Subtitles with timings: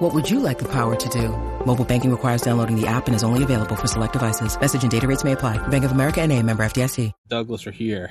[0.00, 1.28] What would you like the power to do?
[1.66, 4.58] Mobile banking requires downloading the app and is only available for select devices.
[4.58, 5.58] Message and data rates may apply.
[5.68, 7.12] Bank of America and a member FDIC.
[7.28, 8.10] Douglas are here.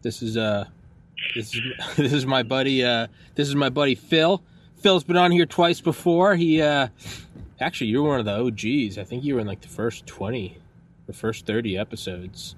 [0.00, 0.64] This is uh
[1.34, 1.60] this is
[1.98, 4.42] this is my buddy uh this is my buddy Phil.
[4.78, 6.36] Phil's been on here twice before.
[6.36, 6.88] He uh
[7.60, 8.96] actually you were one of the OGs.
[8.96, 10.56] I think you were in like the first 20
[11.06, 12.56] the first 30 episodes.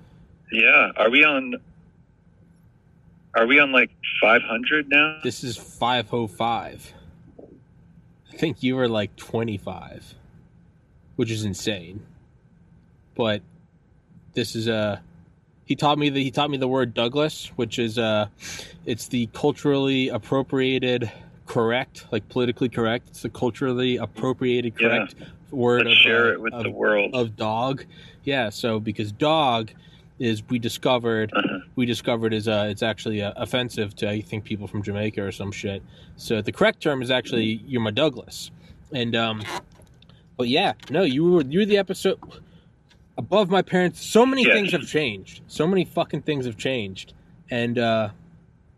[0.53, 0.93] Yeah.
[0.97, 1.55] Are we on?
[3.35, 3.91] Are we on like
[4.23, 5.19] 500 now?
[5.25, 6.95] This is 505.
[8.39, 10.15] I think you were like 25,
[11.17, 12.07] which is insane.
[13.17, 13.43] But
[14.35, 15.01] this is Uh,
[15.65, 18.29] he taught me the he taught me the word Douglas, which is uh,
[18.87, 21.11] it's the culturally appropriated
[21.47, 23.09] correct, like politically correct.
[23.09, 25.27] It's the culturally appropriated correct Yeah.
[25.51, 27.17] word Let's of, share uh, it with of- the world.
[27.17, 27.87] of dog.
[28.23, 29.73] Yeah, so because dog
[30.19, 31.59] is we discovered Uh-huh.
[31.77, 35.33] we discovered is uh it's actually uh, offensive to I think people from Jamaica or
[35.33, 35.83] some shit.
[36.17, 38.51] So the correct term is actually you're my Douglas.
[38.93, 39.43] And um
[40.37, 42.19] but yeah, no, you were you were the episode
[43.17, 44.05] above my parents.
[44.05, 44.55] So many Yes.
[44.55, 45.43] things have changed.
[45.47, 47.13] So many fucking things have changed.
[47.51, 48.11] And uh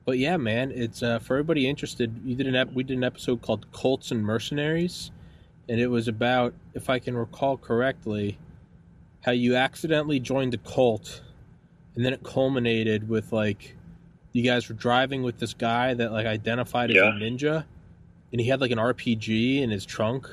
[0.06, 3.04] but yeah, man, it's uh for everybody interested, you did an ep- we did an
[3.04, 5.10] episode called Cults and Mercenaries
[5.68, 8.38] and it was about if I can recall correctly
[9.24, 11.22] how you accidentally joined a cult
[11.94, 13.76] and then it culminated with like
[14.32, 17.08] you guys were driving with this guy that like identified as Yeah.
[17.08, 17.64] a ninja
[18.32, 20.28] and he had like an RPG in his trunk.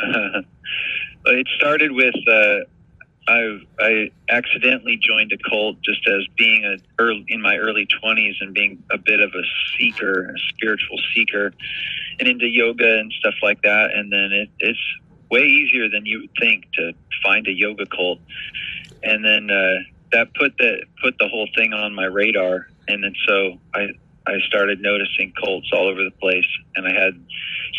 [1.26, 2.58] it started with uh,
[3.26, 8.36] I I accidentally joined a cult just as being a early, in my early twenties
[8.40, 9.42] and being a bit of a
[9.78, 11.52] seeker, a spiritual seeker,
[12.18, 13.92] and into yoga and stuff like that.
[13.94, 14.78] And then it, it's
[15.30, 18.20] way easier than you would think to find a yoga cult.
[19.02, 19.74] And then uh,
[20.12, 22.68] that put the put the whole thing on my radar.
[22.88, 23.88] And then so I
[24.26, 26.46] I started noticing cults all over the place,
[26.76, 27.14] and I had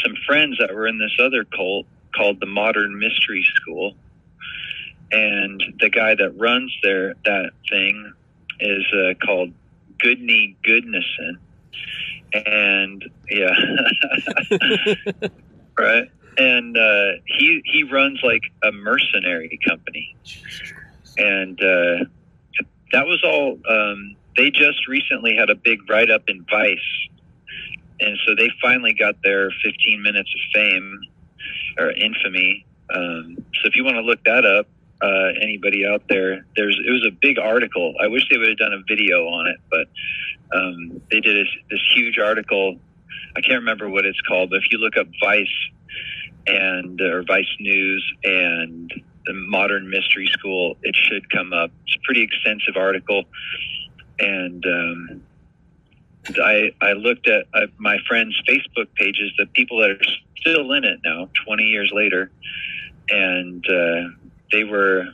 [0.04, 1.86] some friends that were in this other cult
[2.16, 3.96] called the Modern Mystery School,
[5.12, 8.14] and the guy that runs there that thing
[8.60, 9.54] is uh, called
[10.04, 11.38] Gudni Gudnason,
[12.34, 13.54] and yeah,
[15.78, 20.16] right, and uh, he he runs like a mercenary company,
[21.18, 22.06] and uh,
[22.92, 23.58] that was all.
[23.70, 27.10] Um, they just recently had a big write up in Vice,
[28.00, 31.00] and so they finally got their 15 minutes of fame
[31.78, 32.66] or infamy.
[32.94, 34.68] Um, so if you want to look that up,
[35.02, 37.94] uh, anybody out there, there's it was a big article.
[38.02, 39.88] I wish they would have done a video on it, but
[40.58, 42.78] um, they did this, this huge article.
[43.36, 45.48] I can't remember what it's called, but if you look up Vice
[46.48, 48.92] and or Vice News and
[49.30, 51.70] the Modern Mystery School, it should come up.
[51.86, 53.26] It's a pretty extensive article,
[54.18, 55.24] and um,
[56.44, 60.00] I I looked at uh, my friends' Facebook pages, the people that are
[60.38, 62.32] still in it now, 20 years later,
[63.10, 64.10] and uh,
[64.52, 65.06] they were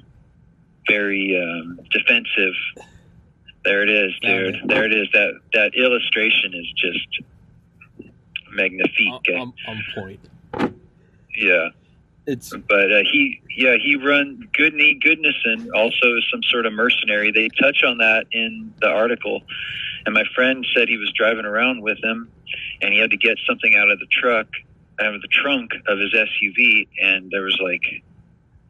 [0.88, 2.54] very um, defensive.
[3.66, 4.62] There it is, dude.
[4.66, 5.10] There it is.
[5.12, 8.14] That that illustration is just
[8.50, 9.36] magnifique.
[9.36, 10.20] on, on point.
[11.36, 11.68] yeah,
[12.28, 15.00] It's but uh, he, yeah, he run Gudni
[15.76, 17.32] also is some sort of mercenary.
[17.32, 19.44] They touch on that in the article,
[20.06, 22.32] and my friend said he was driving around with him,
[22.82, 24.48] and he had to get something out of the truck,
[25.00, 27.84] out of the trunk of his SUV, and there was like,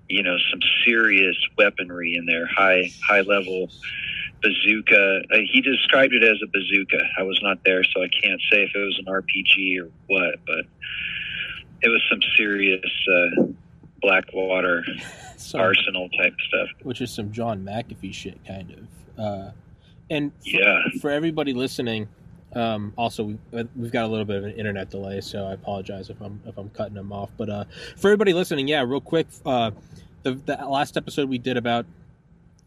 [0.10, 3.70] you know, some serious weaponry in there, high high level
[4.42, 5.22] bazooka.
[5.32, 7.02] Uh, he described it as a bazooka.
[7.18, 10.36] I was not there, so I can't say if it was an RPG or what,
[10.46, 10.66] but
[11.81, 12.81] it was some serious
[13.40, 13.44] uh,
[14.02, 14.84] Blackwater
[15.56, 16.69] arsenal type stuff.
[16.84, 19.19] which is some John McAfee shit, kind of.
[19.24, 19.52] Uh,
[20.09, 20.82] and for, Yeah.
[21.02, 22.08] for everybody listening,
[22.53, 23.38] um, also we,
[23.76, 26.58] we've got a little bit of an internet delay, so I apologize if I'm if
[26.58, 27.29] I'm cutting them off.
[27.38, 27.64] But uh,
[27.97, 29.72] for everybody listening, yeah, real quick, uh,
[30.23, 31.85] the, the last episode we did about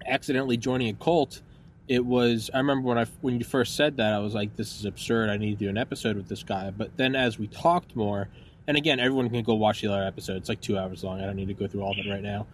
[0.07, 1.41] accidentally joining a cult.
[1.89, 4.79] It was I remember when I when you first said that I was like this
[4.79, 7.47] is absurd I need to do an episode with this guy but then as we
[7.47, 8.29] talked more
[8.69, 11.27] and again everyone can go watch the other episode it's like two hours long I
[11.27, 12.47] don't need to go through all of it right now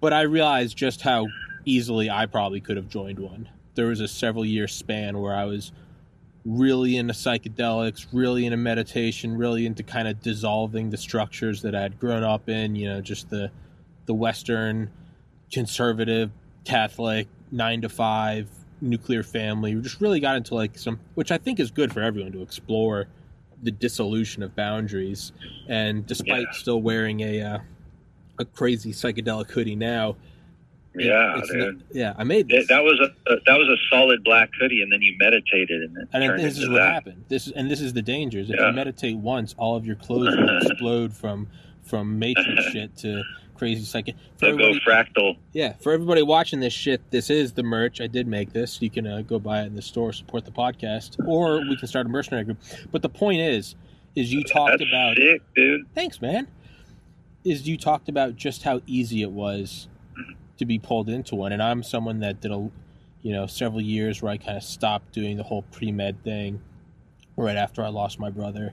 [0.00, 1.26] but I realized just how
[1.64, 3.48] easily I probably could have joined one.
[3.74, 5.72] There was a several year span where I was
[6.44, 11.82] really into psychedelics, really into meditation, really into kind of dissolving the structures that I
[11.82, 13.50] had grown up in, you know, just the
[14.06, 14.90] the Western
[15.50, 16.30] conservative
[16.64, 18.48] Catholic nine to five
[18.80, 19.74] nuclear family.
[19.74, 22.42] We just really got into like some, which I think is good for everyone to
[22.42, 23.08] explore
[23.62, 25.32] the dissolution of boundaries.
[25.68, 26.52] And despite Yeah.
[26.52, 27.58] still wearing a uh,
[28.38, 30.16] a crazy psychedelic hoodie now,
[30.94, 32.68] Yeah, not- yeah, I made That this.
[32.68, 35.96] that was a, a that was a solid black hoodie, and then you meditated, and
[35.96, 36.92] it and turned this is what that.
[36.92, 37.24] happened.
[37.28, 38.50] This is and this is the dangers.
[38.50, 38.68] If Yeah.
[38.68, 41.48] you meditate once, all of your clothes will explode from
[41.82, 43.22] from matrix shit to
[43.56, 44.16] crazy psychic.
[44.36, 45.36] For They'll go fractal.
[45.52, 48.00] Yeah, for everybody watching this shit, this is the merch.
[48.00, 48.80] I did make this.
[48.80, 51.88] You can uh, go buy it in the store, support the podcast, or we can
[51.88, 52.58] start a mercenary group.
[52.92, 53.74] But the point is,
[54.14, 55.16] is you talked That's about.
[55.16, 55.86] sick, dude.
[55.94, 56.48] Thanks, man.
[57.44, 59.88] Is you talked about just how easy it was
[60.58, 62.70] to be pulled into one, and I'm someone that did a,
[63.22, 66.60] you know, several years where I kind of stopped doing the whole pre med thing,
[67.36, 68.72] right after I lost my brother.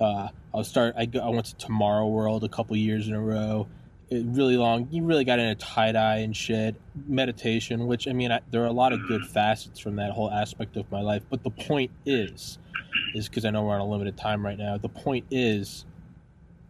[0.00, 0.94] Uh, I was start.
[0.96, 3.68] I, go, I went to Tomorrow World a couple years in a row.
[4.10, 4.88] Really long.
[4.90, 7.86] You really got into tie dye and shit, meditation.
[7.86, 10.76] Which I mean, I, there are a lot of good facets from that whole aspect
[10.76, 11.22] of my life.
[11.28, 12.58] But the point is,
[13.14, 14.76] is because I know we're on a limited time right now.
[14.76, 15.84] The point is,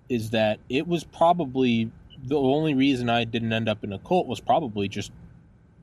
[0.09, 1.91] is that it was probably
[2.23, 5.13] the only reason I didn't end up in a cult was probably just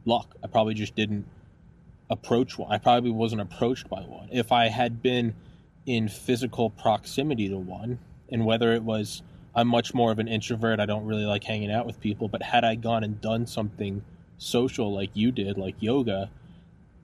[0.05, 0.35] luck.
[0.43, 1.25] I probably just didn't
[2.09, 2.71] approach one.
[2.71, 4.29] I probably wasn't approached by one.
[4.31, 5.35] If I had been
[5.85, 7.99] in physical proximity to one,
[8.31, 9.21] and whether it was
[9.55, 12.41] I'm much more of an introvert, I don't really like hanging out with people, but
[12.41, 14.03] had I gone and done something
[14.37, 16.29] social like you did, like yoga,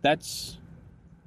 [0.02, 0.58] that's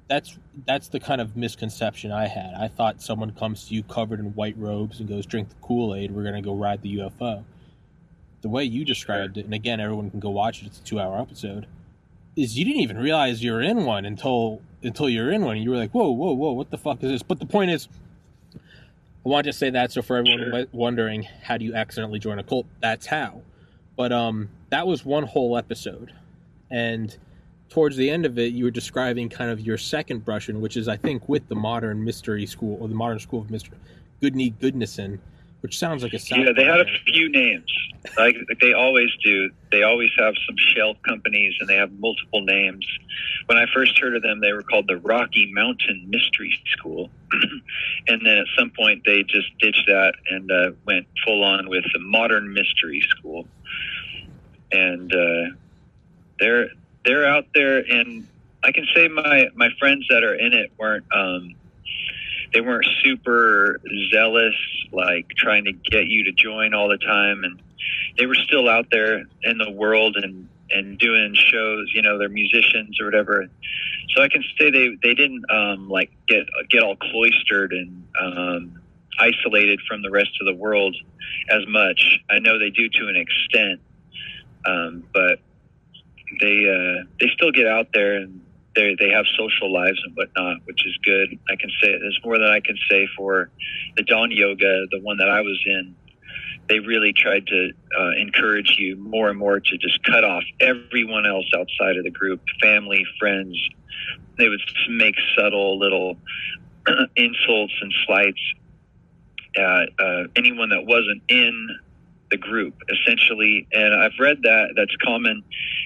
[0.07, 2.53] that's that's the kind of misconception I had.
[2.53, 5.95] I thought someone comes to you covered in white robes and goes, "Drink the Kool
[5.95, 6.11] Aid.
[6.11, 7.45] We're gonna go ride the UFO."
[8.41, 10.65] The way you described it, and again, everyone can go watch it.
[10.65, 11.67] It's a two-hour episode.
[12.35, 15.69] Is you didn't even realize you were in one until until you're in one, you
[15.69, 16.51] were like, "Whoa, whoa, whoa!
[16.51, 17.87] What the fuck is this?" But the point is,
[19.25, 20.65] I want to say that so for everyone Sure.
[20.71, 23.41] wondering how do you accidentally join a cult, that's how.
[23.95, 26.11] But um, that was one whole episode,
[26.71, 27.15] and
[27.69, 30.87] towards the end of it, you were describing kind of your second brushing, which is,
[30.87, 33.71] I think, with the modern mystery school or the modern school of Mister
[34.21, 35.19] Gudni Gudnason,
[35.61, 37.71] which sounds like a South Yeah, they had a few names,
[38.17, 39.49] like like they always do.
[39.71, 42.85] They always have some shell companies, and they have multiple names.
[43.45, 47.11] When I first heard of them, they were called the Rocky Mountain Mystery School,
[48.07, 51.85] and then at some point they just ditched that and uh, went full on with
[51.93, 53.47] the Modern Mystery School.
[54.71, 55.55] And uh,
[56.39, 56.69] they're
[57.05, 58.27] they're out there, and
[58.63, 61.05] I can say my my friends that are in it weren't.
[61.13, 61.55] Um,
[62.53, 63.79] they weren't super
[64.11, 64.55] zealous,
[64.91, 67.61] like trying to get you to join all the time, and
[68.17, 71.91] they were still out there in the world and and doing shows.
[71.93, 73.47] You know, they're musicians or whatever.
[74.15, 78.81] So I can say they they didn't um, like get get all cloistered and um,
[79.19, 80.95] isolated from the rest of the world
[81.49, 82.19] as much.
[82.29, 83.81] I know they do to an extent,
[84.65, 85.39] um, but
[86.41, 88.41] they uh, they still get out there and
[88.75, 91.37] they they have social lives and whatnot, which is good.
[91.49, 93.49] I can say there's more than I can say for
[93.97, 95.95] the Dahn Yoga, the one that I was in.
[96.69, 101.25] They really tried to uh, encourage you more and more to just cut off everyone
[101.25, 103.57] else outside of the group, family, friends.
[104.37, 106.17] They would make subtle little
[107.17, 108.41] insults and slights
[109.57, 111.67] at uh, anyone that wasn't in
[112.29, 113.67] the group, essentially.
[113.73, 115.43] And I've read that that's common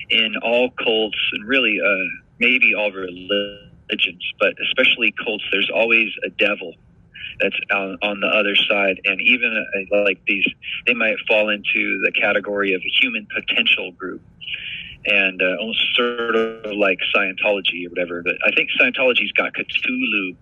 [0.09, 5.44] in all cults and really uh, maybe all religions, but especially cults.
[5.51, 6.73] There's always a devil
[7.39, 10.45] that's on, on the other side, and even uh, like these,
[10.85, 14.21] they might fall into the category of a human potential group.
[15.06, 18.24] And uh, almost sort of like Scientology or whatever.
[18.24, 20.35] But I think Scientology's got Cthulhu,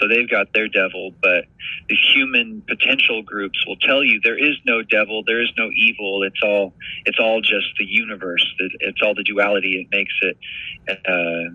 [0.00, 1.12] so they've got their devil.
[1.22, 1.44] But
[1.88, 6.24] the human potential groups will tell you there is no devil, there is no evil.
[6.24, 6.74] It's all
[7.06, 8.44] it's all just the universe.
[8.80, 9.80] It's all the duality.
[9.80, 10.36] It makes it
[10.88, 11.54] uh,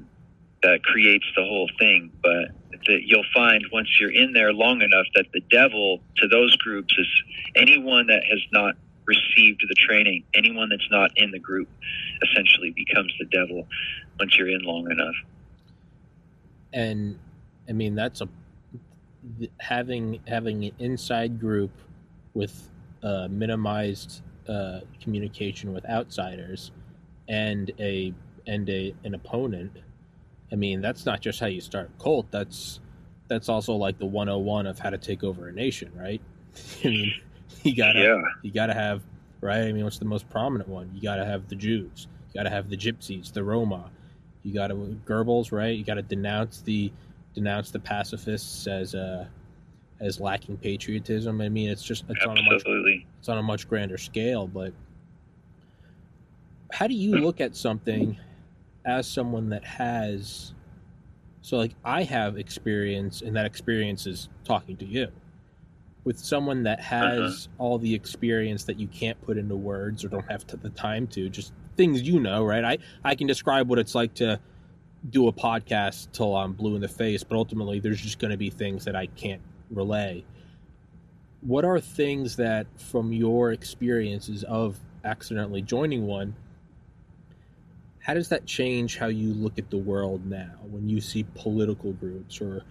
[0.63, 2.12] that creates the whole thing.
[2.22, 2.50] But
[2.88, 6.94] that you'll find once you're in there long enough that the devil to those groups
[6.98, 7.08] is
[7.56, 8.75] anyone that has not
[9.08, 11.70] received the training, anyone that's not in the group,
[12.30, 13.68] essentially becomes the devil
[14.20, 15.16] once you're in long enough.
[16.74, 17.18] and
[17.70, 18.30] I mean that's a
[19.60, 21.72] having having an inside group
[22.34, 22.70] with
[23.04, 26.72] uh, minimized uh, communication with outsiders
[27.28, 28.14] and a
[28.48, 29.72] and a an opponent.
[30.52, 32.32] I mean that's not just how you start a cult.
[32.32, 32.80] That's
[33.28, 36.22] that's also like the 101 of how to take over a nation, right?
[36.84, 37.14] I mean,
[37.63, 38.22] you gotta Yeah.
[38.42, 39.01] you gotta have
[39.42, 39.62] right.
[39.63, 40.89] I mean, what's the most prominent one?
[40.94, 42.08] You gotta have the Jews.
[42.34, 43.89] You gotta have the Gypsies, the Roma.
[44.44, 45.75] You gotta Goebbels, right?
[45.77, 46.92] You gotta denounce the
[47.34, 49.25] denounce the pacifists as uh
[50.00, 51.42] as lacking patriotism.
[51.42, 53.06] I mean, it's just it's on a much Absolutely.
[53.20, 54.48] it's on a much grander scale.
[54.48, 54.74] But
[56.72, 58.18] how do you look at something
[58.86, 60.54] as someone that has
[61.42, 65.08] so like I have experience and that experience is talking to you.
[66.08, 67.22] With someone that uh-huh.
[67.22, 70.70] has all the experience that you can't put into words or don't have t- the
[70.70, 72.64] time to, just things you know, right?
[72.64, 74.40] I I can describe what it's like to
[75.10, 78.38] do a podcast till I'm blue in the face, but ultimately there's just going to
[78.38, 80.24] be things that I can't relay.
[81.42, 86.36] What are things that from your experiences of accidentally joining one
[88.08, 91.92] how does that change how you look at the world now when you see political
[91.92, 92.64] groups or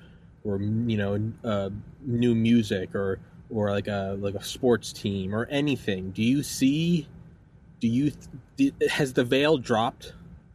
[0.46, 1.70] or you know uh,
[2.02, 3.18] new music or
[3.50, 6.10] or like a like a sports team or anything.
[6.10, 7.08] Do you see
[7.80, 8.12] do you
[8.90, 10.14] has the veil dropped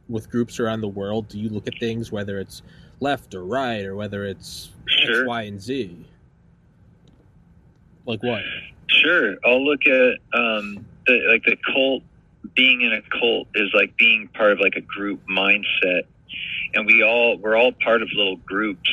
[0.10, 1.28] with groups around the world?
[1.28, 2.62] Do you look at things whether it's
[3.00, 5.22] left or right or whether it's Sure.
[5.22, 6.06] X, Y, and Z?
[8.06, 8.42] Like what?
[8.90, 12.04] Sure, I'll look at um, the like the cult.
[12.56, 16.02] Being in a cult is like being part of like a group mindset,
[16.74, 18.90] and we all we're all part of little groups,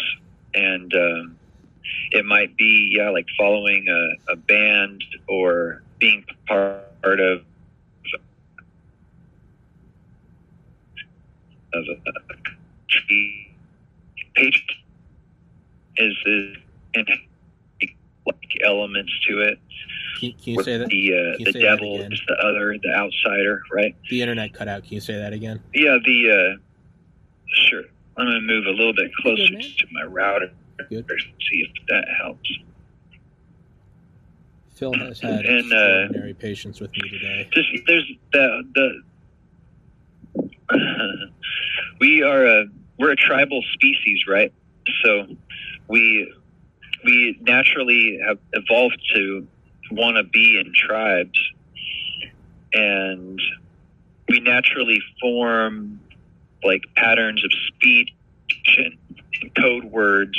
[0.54, 1.38] and um,
[2.10, 7.42] it might be yeah like following a, a band or being part of
[11.74, 12.12] of a
[14.34, 14.64] page
[15.96, 16.56] is is
[16.94, 17.08] and
[18.26, 19.58] like elements to it.
[20.20, 20.88] Can, can you say that?
[20.88, 23.94] the uh, the devil is the other, the outsider, right?
[24.10, 25.62] the internet cut out can you say that again?
[25.74, 26.60] Yeah, the uh,
[27.68, 27.84] sure.
[28.18, 30.50] I'm gonna move a little bit closer Good, to my router.
[30.90, 31.06] Good.
[31.48, 32.50] See if that helps.
[34.74, 37.48] Phil has had And, uh, extraordinary patience with me today.
[37.52, 39.02] Just there's the the
[42.00, 42.66] we are a
[42.98, 44.52] we're a tribal species, right?
[45.04, 45.26] So
[45.86, 46.32] we
[47.04, 49.46] we naturally have evolved to
[49.92, 51.38] want to be in tribes,
[52.72, 53.40] and
[54.28, 56.00] we naturally form
[56.62, 58.10] like patterns of speech
[58.78, 60.38] and code words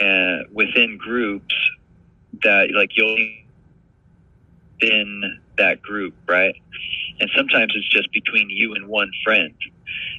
[0.00, 1.54] uh, within groups
[2.42, 3.46] that like you'll be
[4.80, 6.54] in that group, right?
[7.20, 9.54] And sometimes it's just between you and one friend,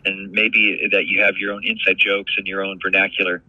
[0.06, 3.44] and maybe that you have your own inside jokes and your own vernacular,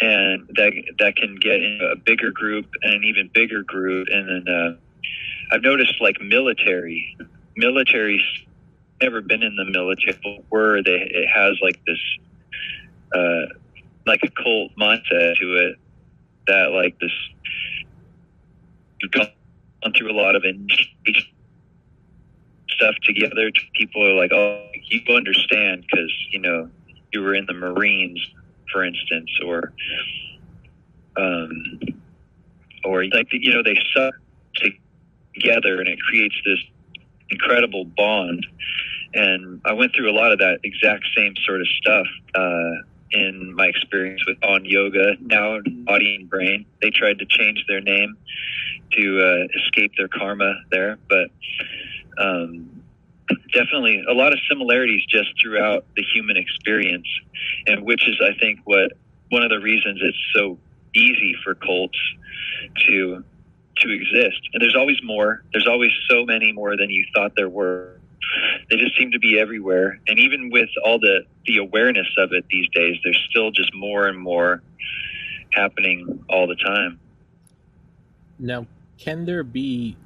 [0.00, 4.08] and that that can get into a bigger group and an even bigger group.
[4.10, 7.16] And then uh, I've noticed like military,
[7.56, 8.24] military's
[9.04, 10.92] never been in the military, were they?
[10.92, 12.00] It has like this,
[13.14, 13.54] uh,
[14.06, 15.76] like a cult mindset to it
[16.46, 17.12] that like this.
[19.00, 19.28] You've gone
[19.96, 20.42] through a lot of
[22.70, 23.50] stuff together.
[23.74, 26.70] People are like, "Oh, you understand because you know
[27.12, 28.20] you were in the Marines,
[28.72, 29.72] for instance, or
[31.16, 31.80] um,
[32.84, 34.14] or like you know they suck
[35.34, 36.58] together, and it creates this
[37.30, 38.46] incredible bond."
[39.14, 42.70] And I went through a lot of that exact same sort of stuff uh,
[43.12, 46.66] in my experience with Dahn Yoga, now Body and Brain.
[46.82, 48.16] They tried to change their name
[48.92, 51.30] to uh, escape their karma there, but
[52.18, 52.82] um,
[53.52, 57.06] definitely a lot of similarities just throughout the human experience,
[57.66, 58.92] and which is, I think, what
[59.30, 60.58] one of the reasons it's so
[60.94, 61.98] easy for cults
[62.86, 63.24] to
[63.78, 64.40] to exist.
[64.52, 65.42] And there's always more.
[65.52, 67.98] There's always so many more than you thought there were.
[68.70, 72.44] They just seem to be everywhere, and even with all the the awareness of it
[72.50, 74.62] these days, there's still just more and more
[75.52, 76.98] happening all the time.
[78.38, 78.66] Now,
[78.98, 79.96] can there be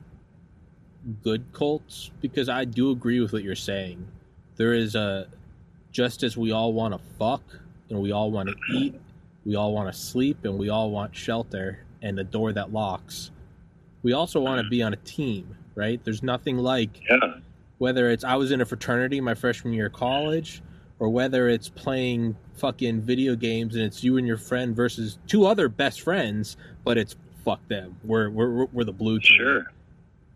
[1.23, 2.11] good cults?
[2.21, 4.07] Because I do agree with what you're saying.
[4.57, 5.29] There is a
[5.93, 7.43] just as we all want to fuck
[7.89, 9.01] and we all want to eat,
[9.45, 13.31] we all want to sleep and we all want shelter and a door that locks.
[14.03, 16.01] We also want to be on a team, right?
[16.05, 17.39] There's nothing like Yeah.
[17.79, 20.63] Whether it's I was in a fraternity my freshman year of college,
[20.99, 25.47] or whether it's playing fucking video games and it's you and your friend versus two
[25.47, 27.97] other best friends, but it's fuck them.
[28.05, 29.39] We're we're we're the blue team.
[29.39, 29.65] Sure.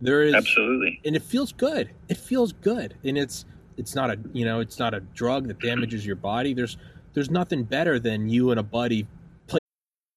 [0.00, 1.00] There is Absolutely.
[1.04, 1.90] and it feels good.
[2.08, 3.44] It feels good, and it's
[3.76, 6.54] it's not a you know it's not a drug that damages your body.
[6.54, 6.76] There's
[7.14, 9.06] there's nothing better than you and a buddy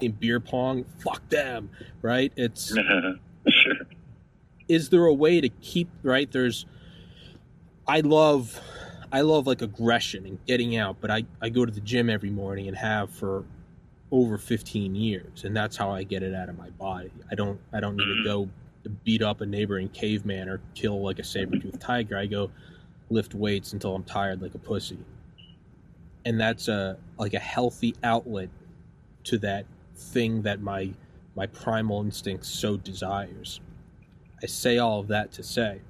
[0.00, 0.84] In beer pong.
[0.98, 1.70] Fuck them,
[2.02, 2.32] right?
[2.36, 2.74] It's
[3.48, 3.74] sure.
[4.68, 6.64] is there a way to keep right there's
[7.86, 8.58] i love
[9.12, 12.30] I love like aggression and getting out, but I, I go to the gym every
[12.30, 13.44] morning and have for
[14.10, 17.12] over 15 years and that's how I get it out of my body.
[17.30, 18.24] I don't I don't need to Mhm.
[18.24, 18.48] go
[19.04, 22.18] beat up a neighboring caveman or kill like a saber-toothed tiger.
[22.18, 22.50] I go
[23.08, 24.98] lift weights until I'm tired like a pussy.
[26.24, 28.48] And that's a like a healthy outlet
[29.24, 29.64] to that
[30.04, 30.90] thing that my
[31.36, 33.60] my primal instinct so desires.
[34.42, 35.80] I say all of that to say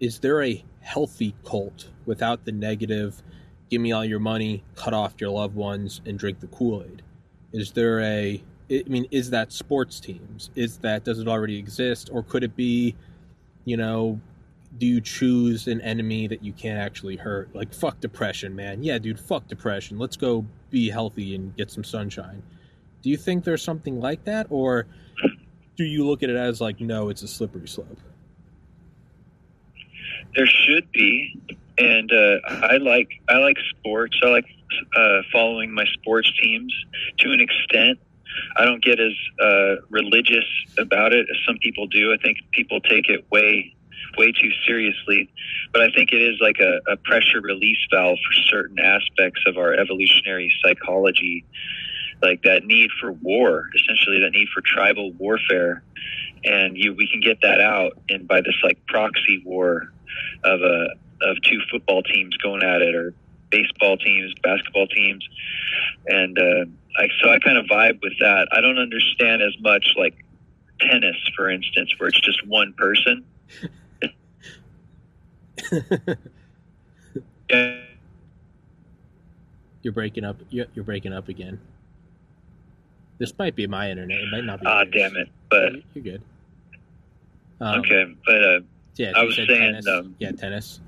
[0.00, 3.22] is there a healthy cult without the negative
[3.70, 7.02] give me all your money, cut off your loved ones, and drink the Kool Aid?
[7.52, 10.50] Is there a, I mean, is that sports teams?
[10.56, 12.10] Is that, does it already exist?
[12.12, 12.96] Or could it be,
[13.64, 14.20] you know,
[14.78, 17.54] do you choose an enemy that you can't actually hurt?
[17.54, 18.82] Like, fuck depression, man.
[18.82, 19.98] Yeah, dude, fuck depression.
[19.98, 22.42] Let's go be healthy and get some sunshine.
[23.02, 24.46] Do you think there's something like that?
[24.50, 24.86] Or
[25.76, 27.98] do you look at it as like, no, it's a slippery slope?
[30.36, 31.40] There should be,
[31.78, 34.16] and uh, I like I like sports.
[34.22, 34.46] I like
[34.94, 36.72] uh, following my sports teams
[37.18, 37.98] to an extent.
[38.56, 39.12] I don't get as
[39.42, 40.44] uh, religious
[40.78, 42.12] about it as some people do.
[42.12, 43.74] I think people take it way
[44.16, 45.30] way too seriously,
[45.72, 49.56] but I think it is like a, a pressure release valve for certain aspects of
[49.56, 51.44] our evolutionary psychology,
[52.22, 55.82] like that need for war, essentially that need for tribal warfare,
[56.44, 59.92] and you we can get that out and by this like proxy war
[60.44, 60.88] of a
[61.22, 63.14] of two football teams going at it or
[63.50, 65.26] baseball teams, basketball teams,
[66.06, 66.64] and uh,
[66.98, 68.48] I so I kind of vibe with that.
[68.52, 70.14] I don't understand as much like
[70.80, 73.24] tennis, for instance, where it's just one person.
[77.50, 77.80] Yeah,
[79.82, 80.36] You're breaking up.
[80.50, 81.58] You're, you're breaking up again.
[83.18, 84.18] This might be my internet.
[84.18, 84.66] It might not be.
[84.66, 84.88] ah, yours.
[84.92, 85.28] damn it!
[85.50, 86.22] But you're good.
[87.60, 88.60] Um, okay, but uh,
[88.96, 89.86] Yeah, I was saying, tennis.
[89.88, 90.80] um, yeah, tennis.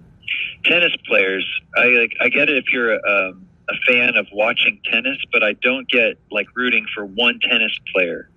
[0.65, 5.19] tennis players, I like I get it if you're um, a fan of watching tennis,
[5.33, 8.29] but I don't get like rooting for one tennis player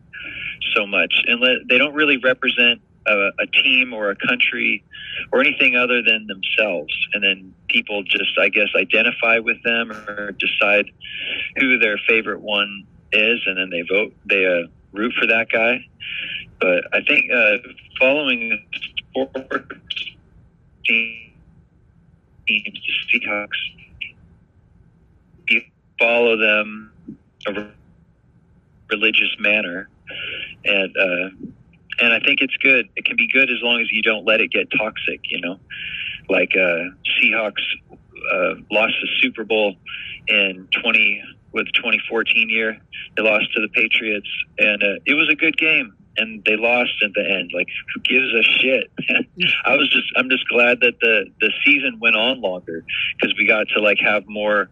[0.74, 4.84] so much, and they don't really represent a, a team or a country
[5.32, 6.94] or anything other than themselves.
[7.14, 10.86] And then people just, I guess, identify with them or decide
[11.58, 15.86] who their favorite one is, and then they vote, they uh, root for that guy.
[16.60, 17.58] But I think uh,
[18.00, 18.66] following
[19.14, 20.16] sports
[20.86, 21.34] team
[22.48, 22.80] teams,
[23.12, 23.48] the Seahawks,
[25.50, 25.62] you
[26.00, 26.92] follow them
[27.48, 27.68] a
[28.90, 29.90] religious manner,
[30.64, 31.30] and uh,
[32.00, 32.90] and I think it's good.
[32.96, 35.22] It can be good as long as you don't let it get toxic.
[35.26, 35.60] You know,
[36.30, 39.76] like uh, Seahawks uh, lost the Super Bowl
[40.28, 41.22] in twenty
[41.56, 42.78] with 2014 year.
[43.16, 44.28] They lost to the Patriots,
[44.60, 45.96] and uh, it was a good game.
[46.18, 47.52] And they lost at the end.
[47.54, 48.90] Like, who gives a shit?
[49.66, 52.86] I was just, I'm just glad that the the season went on longer
[53.18, 54.70] because we got to like have more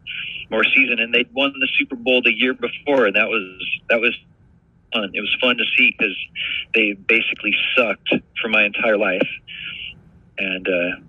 [0.50, 1.00] more season.
[1.00, 4.16] And they won the Super Bowl the year before, and that was that was
[4.94, 5.12] fun.
[5.14, 6.16] It was fun to see because
[6.74, 9.28] they basically sucked for my entire life.
[10.38, 11.02] And uh,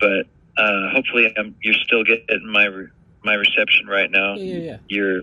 [0.00, 2.68] but uh, hopefully, I'm, you're still getting my
[3.24, 4.34] my reception right now.
[4.34, 4.76] Yeah, yeah, yeah.
[4.88, 5.20] You're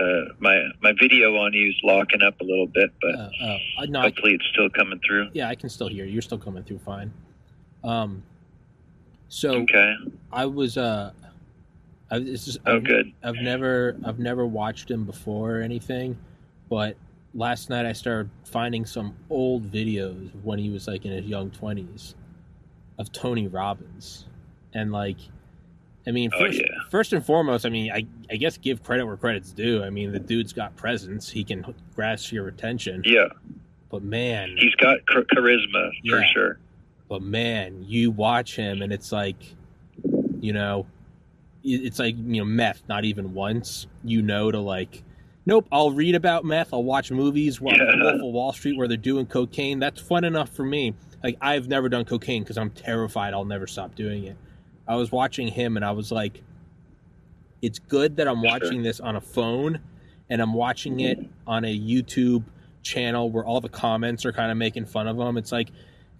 [0.00, 3.56] uh, my my video on you is locking up a little bit, but Uh, oh,
[3.78, 5.28] uh, no, hopefully it's still coming through.
[5.32, 6.12] yeah, I can still hear you.
[6.12, 7.12] You're still coming through fine.
[7.84, 8.22] Um,
[9.28, 9.94] so Okay.
[10.32, 11.12] I was uh,
[12.10, 13.12] I, this is, Oh, I've, good.
[13.22, 16.16] I've never I've never watched him before or anything,
[16.68, 16.96] but
[17.34, 21.50] last night I started finding some old videos when he was like in his young
[21.50, 22.14] twenties
[22.98, 24.26] of Tony Robbins,
[24.74, 25.16] and like,
[26.06, 26.66] I mean, Oh, first, yeah.
[26.90, 29.82] first and foremost, I mean, I I guess give credit where credit's due.
[29.84, 33.02] I mean, the dude's got presence; he can grasp your attention.
[33.04, 33.28] Yeah,
[33.90, 36.58] But man, he's got char- charisma for sure.
[37.08, 39.36] but man, you watch him and it's like,
[40.40, 40.86] you know,
[41.64, 42.82] it's like you know meth.
[42.88, 45.02] Not even once, you know, to like,
[45.46, 45.66] nope.
[45.70, 46.72] I'll read about meth.
[46.72, 47.60] I'll watch movies.
[47.60, 48.02] Watch Yeah.
[48.02, 49.78] Wolf of Wall Street where they're doing cocaine.
[49.78, 50.94] That's fun enough for me.
[51.22, 54.36] Like I've never done cocaine because I'm terrified I'll never stop doing it.
[54.88, 56.42] I was watching him and I was like,
[57.62, 59.80] it's good that I'm watching this on a phone
[60.30, 62.44] and I'm watching it on a YouTube
[62.82, 65.36] channel where all the comments are kind of making fun of him.
[65.36, 65.70] It's like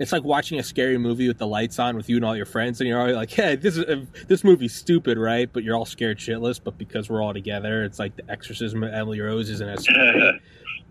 [0.01, 2.47] it's like watching a scary movie with the lights on with you and all your
[2.47, 5.85] friends, and you're all like, "Hey, this is this movie's stupid, right?" But you're all
[5.85, 6.59] scared shitless.
[6.63, 9.87] But because we're all together, it's like the exorcism of Emily Rose isn't as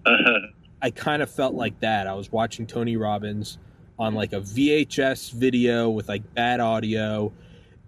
[0.81, 2.05] I kind of felt like that.
[2.05, 3.57] I was watching Tony Robbins
[3.97, 7.33] on like a VHS video with like bad audio,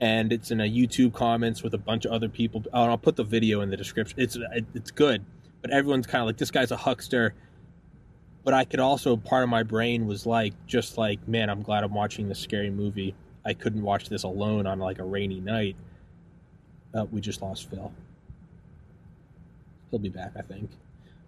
[0.02, 2.64] and it's in a YouTube comments with a bunch of other people.
[2.74, 4.20] Oh, and I'll put the video in the description.
[4.20, 4.40] It's
[4.74, 5.24] it's good,
[5.62, 7.36] but everyone's kind of like, "This guy's a huckster."
[8.44, 11.84] But I could also part of my brain was like, just like, man, I'm glad
[11.84, 15.76] I'm watching this scary movie I couldn't watch this alone on like a rainy night.
[16.94, 17.92] Uh, we just lost Phil.
[19.90, 20.70] He'll be back, I think.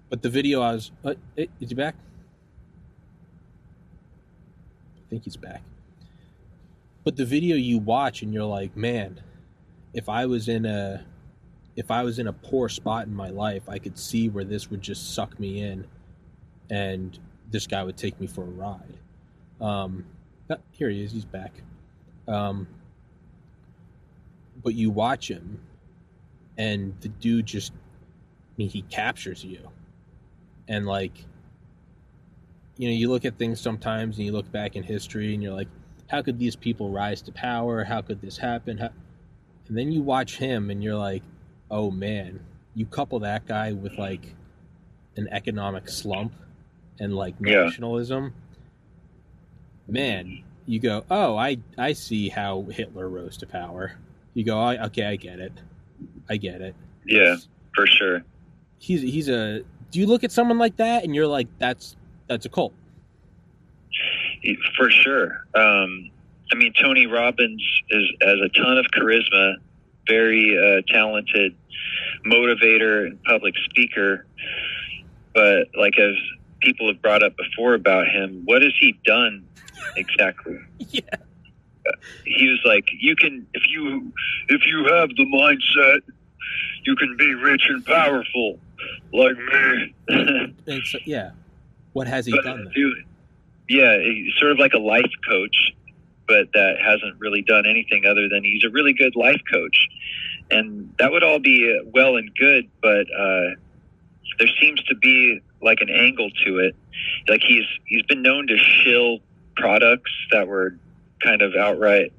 [0.10, 1.96] But the video I was, uh, is he back?
[4.98, 5.62] I think he's back.
[7.04, 9.20] But the video you watch and you're like, man,
[9.94, 11.06] if I was in a
[11.76, 14.70] if I was in a poor spot in my life, I could see where this
[14.70, 15.86] would just suck me in
[16.74, 17.20] and
[17.52, 18.98] this guy would take me for a ride.
[19.62, 20.06] Um,
[20.50, 21.54] uh, here he is, he's back.
[22.28, 22.68] Um,
[24.64, 25.60] but you watch him
[26.58, 29.70] and the dude just I mean he captures you.
[30.68, 31.26] And like
[32.78, 35.54] you know, you look at things sometimes and you look back in history and you're
[35.54, 35.68] like,
[36.10, 37.84] how could these people rise to power?
[37.84, 38.80] How could this happen?
[38.80, 38.90] How...
[39.68, 41.22] And then you watch him and you're like,
[41.70, 42.40] oh man,
[42.74, 44.34] you couple that guy with like
[45.18, 46.34] an economic slump
[47.00, 47.64] and like Yeah.
[47.66, 48.34] nationalism.
[49.88, 53.94] Man, you go, oh, I I see how Hitler rose to power.
[54.34, 55.52] You go, I, okay, I get it,
[56.30, 56.76] I get it.
[57.06, 57.36] Yeah,
[57.76, 58.24] for sure.
[58.80, 59.62] He's he's a.
[59.92, 61.96] Do you look at someone like that and you're like, that's
[62.28, 62.74] that's a cult?
[64.78, 65.46] For sure.
[65.56, 66.10] Um,
[66.52, 69.56] I mean, Tony Robbins is has a ton of charisma,
[70.08, 71.56] very uh, talented
[72.26, 74.26] motivator and public speaker.
[75.34, 76.16] But like as
[76.64, 79.46] people have brought up before about him, what has he done
[79.96, 80.58] exactly?
[80.90, 81.02] Yeah.
[82.26, 84.14] He was like, you can if you
[84.48, 86.00] if you have the mindset,
[86.86, 88.58] you can be rich and powerful
[89.12, 90.54] like me.
[91.06, 91.32] Yeah.
[91.92, 92.72] What has he But, done?
[92.74, 93.04] Dude,
[93.70, 95.74] yeah, he's sort of like a life coach,
[96.28, 99.88] but that hasn't really done anything other than he's a really good life coach,
[100.50, 103.56] and that would all be uh, well and good, but uh,
[104.40, 106.76] there seems to be like an angle to it.
[107.28, 109.20] Like he's he's been known to shill
[109.56, 110.78] products that were
[111.22, 112.12] kind of outright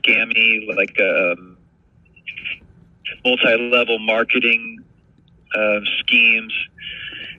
[0.00, 1.56] scammy, like um,
[3.24, 4.84] multi-level marketing
[5.54, 6.52] uh, schemes.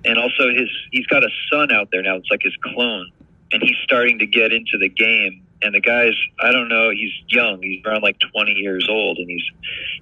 [0.05, 3.11] And also his he's got a son out there now it's like his clone
[3.51, 5.43] and he's starting to get into the game.
[5.61, 7.61] And the guy's i don't know he's young.
[7.61, 9.43] He's around like 20 years old and he's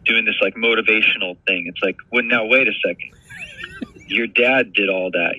[0.05, 1.65] doing this like motivational thing.
[1.65, 3.16] It's like well now wait a second
[4.07, 5.35] your dad did all that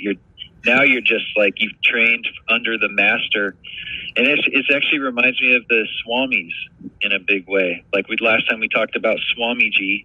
[0.66, 3.56] now you're just like you've trained under the master
[4.16, 6.52] and it's, it's actually reminds me of the swamis
[7.00, 10.04] in a big way like we last time we talked about swamiji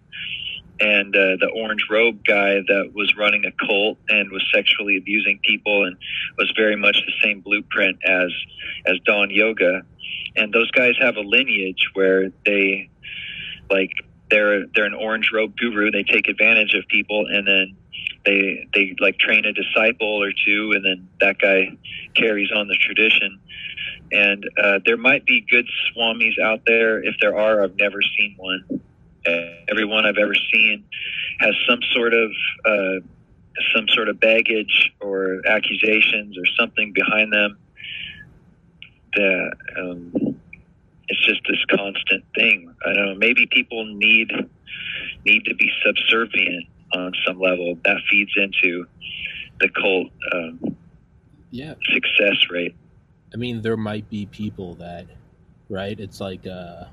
[0.80, 5.40] and uh, the orange robe guy that was running a cult and was sexually abusing
[5.44, 5.96] people and
[6.38, 8.32] was very much the same blueprint as
[8.86, 9.84] as Dahn Yoga.
[10.36, 12.90] And those guys have a lineage where they
[13.70, 13.92] like
[14.30, 15.92] they're they're an orange robe guru.
[15.92, 17.78] They take advantage of people and then
[18.26, 21.78] they they like train a disciple or two and then that guy
[22.16, 23.40] carries on the tradition.
[24.12, 27.04] And uh, there might be good swamis out there.
[27.04, 28.82] If there are, I've never seen one
[29.70, 30.84] everyone I've ever seen
[31.40, 32.32] has some sort of
[32.66, 33.00] uh,
[33.76, 37.58] some sort of baggage or accusations or something behind them
[39.16, 40.40] that um,
[41.08, 42.74] it's just this constant thing.
[42.86, 43.16] I don't know.
[43.16, 44.32] Maybe people need
[45.26, 47.78] need to be subservient on some level.
[47.86, 48.86] That feeds into
[49.60, 50.78] the cult um,
[51.52, 51.74] Yeah.
[51.94, 52.76] success rate.
[53.34, 55.08] I mean, there might be people that,
[55.70, 56.00] right?
[56.00, 56.86] It's like uh,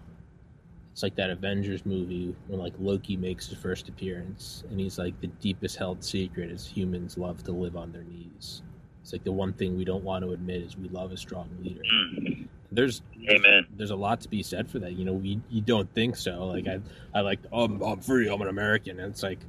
[0.93, 5.21] it's like that Avengers movie when like Loki makes his first appearance, and he's like,
[5.21, 8.63] the deepest held secret is humans love to live on their knees.
[9.03, 11.49] It's like the one thing we don't want to admit is we love a strong
[11.63, 11.81] leader.
[11.93, 12.47] Mm.
[12.73, 13.67] There's Amen.
[13.77, 14.93] there's a lot to be said for that.
[14.93, 16.47] You know, we you don't think so.
[16.47, 16.81] Like I
[17.15, 18.29] I like oh, I'm, I'm free.
[18.29, 19.01] I'm an American.
[19.01, 19.41] And it's like,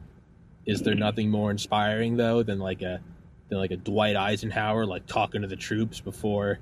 [0.65, 3.01] is there nothing more inspiring though than like a
[3.49, 6.59] than like a Dwight Eisenhower like talking to the troops before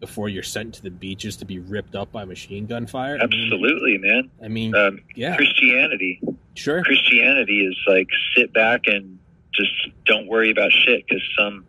[0.00, 3.18] before you're sent to the beaches to be ripped up by machine gun fire?
[3.20, 4.30] I mean- Absolutely, man.
[4.42, 6.20] I mean, Um, yeah, Christianity.
[6.54, 6.82] sure.
[6.82, 9.18] Christianity is like sit back and
[9.52, 9.72] just
[10.06, 11.66] don't worry about shit because some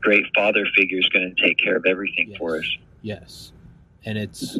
[0.00, 2.38] great father figure is going to take care of everything Yes.
[2.38, 2.76] for us.
[3.02, 3.52] Yes.
[4.04, 4.56] And it's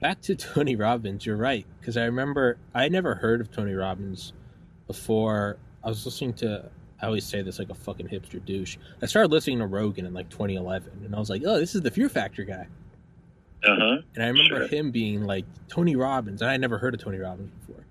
[0.00, 1.26] back to Tony Robbins.
[1.26, 1.66] You're right.
[1.80, 4.32] Because I remember I never heard of Tony Robbins
[4.90, 5.56] before.
[5.84, 6.64] I was listening to,
[7.00, 8.76] I always say this like a fucking hipster douche.
[9.00, 11.82] I started listening to Rogan in like 2011, and I was like, oh, this is
[11.82, 12.66] the Fear Factor guy.
[13.64, 13.96] Uh huh.
[14.14, 14.68] And I remember Sure.
[14.68, 16.40] him being like, Tony Robbins.
[16.42, 17.84] And I had never heard of Tony Robbins before.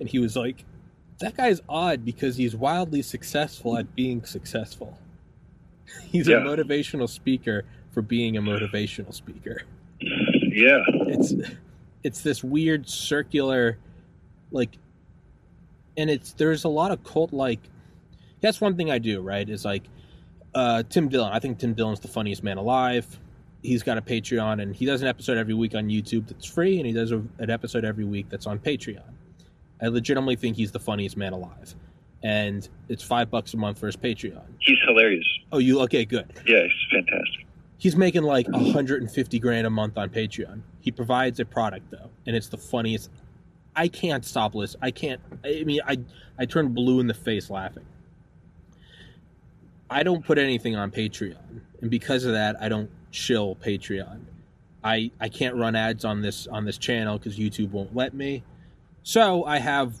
[0.00, 0.64] And he was like,
[1.18, 4.98] that guy's odd because he's wildly successful at being successful.
[6.10, 6.36] He's Yeah.
[6.38, 9.62] a motivational speaker for being a motivational speaker
[10.00, 10.82] Yeah.
[11.06, 11.32] it's
[12.02, 13.78] it's this weird circular
[14.50, 14.76] like
[15.96, 17.60] and it's there's a lot of cult like
[18.40, 19.84] that's one thing i do right is like
[20.54, 23.18] uh tim dillon i think tim dillon's the funniest man alive
[23.66, 26.78] he's got a Patreon and he does an episode every week on YouTube that's free,
[26.78, 29.02] and he does a, an episode every week that's on Patreon.
[29.82, 31.74] I legitimately think he's the funniest man alive,
[32.22, 34.42] and it's five bucks a month for his Patreon.
[34.60, 35.26] He's hilarious.
[35.52, 36.04] Oh, you okay?
[36.04, 36.32] Good.
[36.46, 37.46] Yeah, he's fantastic.
[37.78, 40.62] He's making like 150 grand a month on Patreon.
[40.80, 43.10] He provides a product though, and it's the funniest.
[43.76, 44.80] I can't stop listening.
[44.82, 45.20] I can't.
[45.44, 45.98] I mean, I
[46.38, 47.84] I turned blue in the face laughing.
[49.88, 54.20] I don't put anything on Patreon, and because of that, I don't chill Patreon.
[54.82, 58.42] I I can't run ads on this on this channel because YouTube won't let me.
[59.02, 59.94] So I have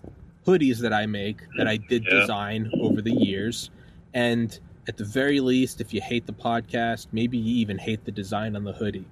[0.46, 2.20] hoodies that I make that I did Yeah.
[2.20, 3.70] design over the years,
[4.14, 4.58] and
[4.88, 8.56] at the very least, if you hate the podcast, maybe you even hate the design
[8.56, 9.06] on the hoodie.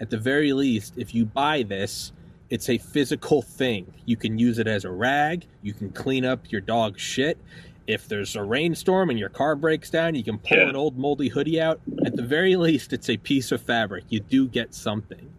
[0.00, 2.12] At the very least, if you buy this,
[2.50, 3.92] it's a physical thing.
[4.06, 5.46] You can use it as a rag.
[5.62, 7.38] You can clean up your dog's shit.
[7.86, 10.68] If there's a rainstorm and your car breaks down, you can pull Yeah.
[10.68, 11.80] an old moldy hoodie out.
[12.04, 14.04] At the very least, it's a piece of fabric.
[14.08, 15.30] You do get something.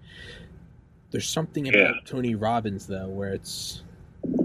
[1.11, 2.01] There's something about Yeah.
[2.05, 3.83] Tony Robbins though, where it's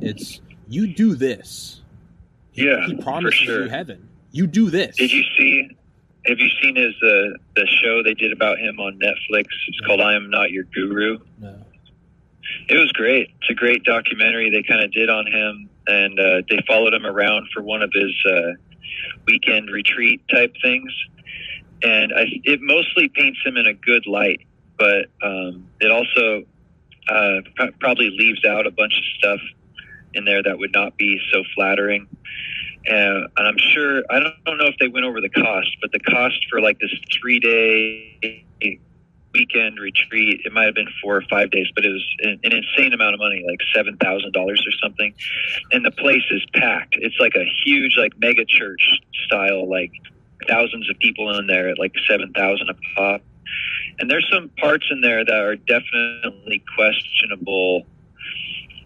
[0.03, 1.83] it's you do this.
[2.53, 3.65] He, Yeah, he promises sure.
[3.65, 4.09] you heaven.
[4.33, 4.97] You do this.
[4.97, 5.69] Did you see?
[6.27, 9.45] Have you seen his uh, the show they did about him on Netflix?
[9.69, 11.57] It's called "I Am Not Your Guru." No.
[12.69, 13.31] It was great.
[13.41, 17.07] It's a great documentary they kind of did on him, and uh, they followed him
[17.07, 18.53] around for one of his uh,
[19.27, 20.93] weekend retreat type things.
[21.83, 24.41] And I, it mostly paints him in a good light,
[24.79, 26.45] but um, it also
[27.09, 29.41] uh, pro- probably leaves out a bunch of stuff
[30.15, 32.09] in there that would not be so flattering.
[32.89, 35.93] Uh, and I'm sure I don't, don't know if they went over the cost, but
[35.93, 38.45] the cost for like this three day
[39.37, 42.53] weekend retreat, it might have been four or five days, but it was an, an
[42.53, 45.15] insane amount of money, like seven thousand dollars or something.
[45.73, 46.97] And the place is packed.
[46.99, 48.83] It's like a huge, like mega church
[49.27, 49.93] style, like
[50.49, 53.23] thousands of people in there at like seven thousand a pop.
[53.99, 57.87] And there's some parts in there that are definitely questionable.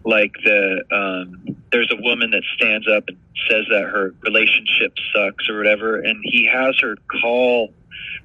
[0.03, 3.17] Like the um, there's a woman that stands up and
[3.49, 7.73] says that her relationship sucks or whatever, and he has her call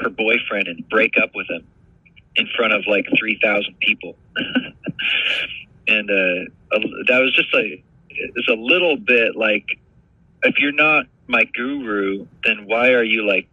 [0.00, 1.66] her boyfriend and break up with him
[2.36, 4.16] in front of like 3,000 people.
[5.88, 9.64] and uh, a- that was just like, it's a little bit like,
[10.42, 13.48] if you're not my guru, then why are you like,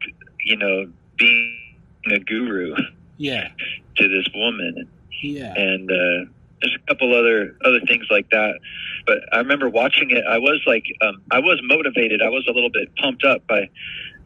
[0.46, 0.86] you know,
[1.18, 1.58] being
[2.12, 2.76] a guru
[3.18, 3.50] Yeah.
[3.98, 4.90] to this woman?
[5.22, 5.54] Yeah.
[5.56, 6.30] and uh,
[6.62, 8.60] there's a couple other other things like that.
[9.08, 10.24] But I remember watching it.
[10.28, 12.22] I was like, um, I was motivated.
[12.22, 13.70] I was a little bit pumped up by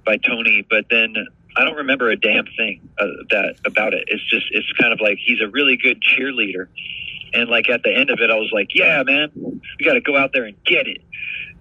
[0.05, 1.13] by Tony, but then
[1.57, 4.05] I don't remember a damn thing uh, that about it.
[4.07, 6.67] It's just it's kind of like he's a really good cheerleader,
[7.33, 9.31] and like at the end of it, I was like, yeah, man,
[9.79, 11.01] we got to go out there and get it.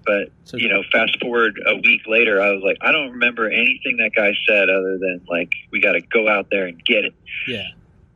[0.04, 3.48] But So- you know, fast forward a week later, I was like, I don't remember
[3.48, 7.04] anything that guy said other than like, we got to go out there and get
[7.04, 7.14] it.
[7.48, 7.66] Yeah.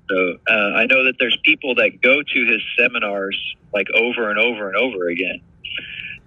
[0.09, 3.37] So uh, I know that there's people that go to his seminars
[3.73, 5.41] like over and over and over again.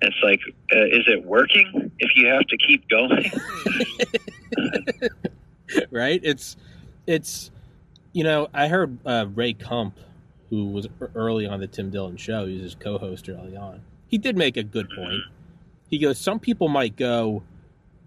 [0.01, 0.41] It's like,
[0.75, 3.31] uh, is it working if you have to keep going?
[5.91, 6.19] right?
[6.23, 6.55] It's
[7.07, 7.51] it's
[8.13, 9.99] you know I heard uh, Ray Kump,
[10.49, 12.45] who was early on the Tim Dillon show.
[12.45, 13.81] He was his co-host early on.
[14.07, 15.21] He did make a good point.
[15.89, 17.43] He goes, some people might go,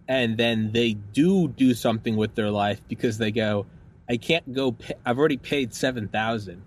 [0.09, 3.67] and then they do do something with their life because they go,
[4.09, 4.73] I can't go.
[4.73, 6.63] Pay- I've already paid seven thousand.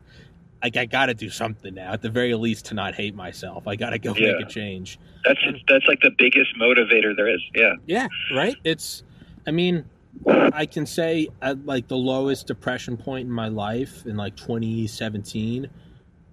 [0.62, 1.93] Like I got to do something now.
[1.93, 4.33] At the very least, to not hate myself, I got to go Yeah.
[4.33, 4.99] make a change.
[5.25, 7.41] That's that's like the biggest motivator there is.
[7.55, 8.55] Yeah, Yeah, right.
[8.65, 9.03] It's,
[9.47, 9.85] I mean,
[10.27, 15.69] I can say at like the lowest depression point in my life in like 2017,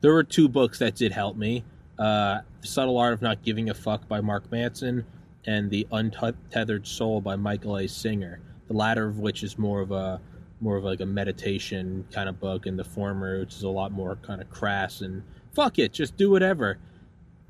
[0.00, 1.64] there were two books that did help me.
[1.98, 5.04] Uh, the Subtle Art of Not Giving a Fuck by Mark Manson
[5.46, 7.86] and The Untethered Soul by Michael A.
[7.86, 8.40] Singer.
[8.66, 10.20] The latter of which is more of a
[10.60, 13.92] more of like a meditation kind of book, and the former, which is a lot
[13.92, 15.22] more kind of crass and
[15.54, 16.78] fuck it, just do whatever.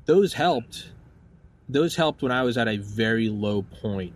[0.05, 0.91] Those helped
[1.69, 4.13] those helped when I was at a very low point.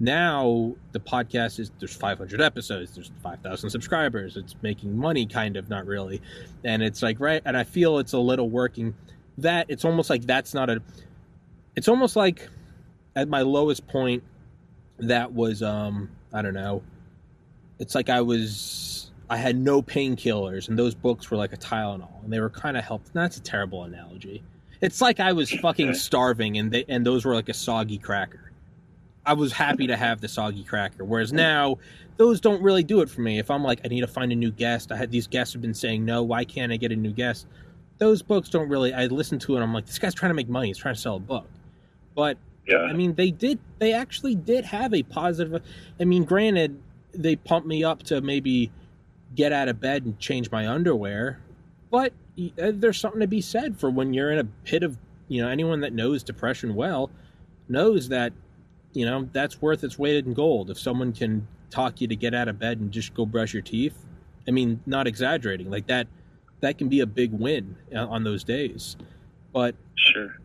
[0.00, 4.36] Now the podcast is there's 500 episodes, there's 5,000 subscribers.
[4.36, 6.20] It's making money, kind of, not really,
[6.64, 7.42] and it's like right.
[7.44, 8.94] And I feel it's a little working.
[9.38, 10.82] That it's almost like that's not a.
[11.76, 12.48] It's almost like
[13.16, 14.22] at my lowest point,
[14.98, 16.82] that was um I don't know.
[17.78, 22.22] It's like I was I had no painkillers, and those books were like a Tylenol,
[22.22, 23.12] and they were kind of helped.
[23.14, 24.42] That's a terrible analogy.
[24.80, 28.52] It's like I was fucking starving, and they and those were like a soggy cracker.
[29.26, 31.78] I was happy to have the soggy cracker, whereas now
[32.16, 33.38] those don't really do it for me.
[33.38, 35.62] If I'm like, I need to find a new guest, I had these guests have
[35.62, 36.22] been saying no.
[36.22, 37.46] Why can't I get a new guest?
[37.98, 38.92] Those books don't really.
[38.92, 40.68] I listen to it, and I'm like, this guy's trying to make money.
[40.68, 41.48] He's trying to sell a book,
[42.14, 43.58] but yeah, I mean, they did.
[43.78, 45.62] They actually did have a positive.
[46.00, 46.80] I mean, granted,
[47.12, 48.70] they pumped me up to maybe
[49.34, 51.40] get out of bed and change my underwear.
[51.90, 52.12] But
[52.60, 55.48] uh, there's something to be said for when you're in a pit of, you know,
[55.48, 57.10] anyone that knows depression well
[57.68, 58.32] knows that,
[58.94, 60.70] you know, that's worth its weight in gold.
[60.70, 63.62] If someone can talk you to get out of bed and just go brush your
[63.62, 63.96] teeth,
[64.48, 66.06] I mean, not exaggerating, like that,
[66.60, 68.96] that can be a big win uh, on those days.
[69.52, 70.38] But sure,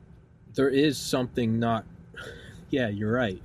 [0.56, 1.86] there is something not.
[2.72, 3.42] Yeah, you're right.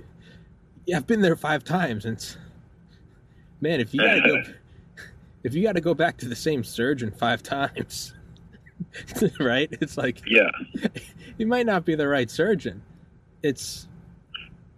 [0.85, 2.23] Yeah, I've been there five times, and
[3.59, 4.43] man, if you gotta go,
[5.43, 8.13] if you got to go back to the same surgeon five times,
[9.39, 9.69] right?
[9.81, 10.49] It's like, yeah,
[11.37, 12.81] he might not be the right surgeon.
[13.43, 13.87] It's,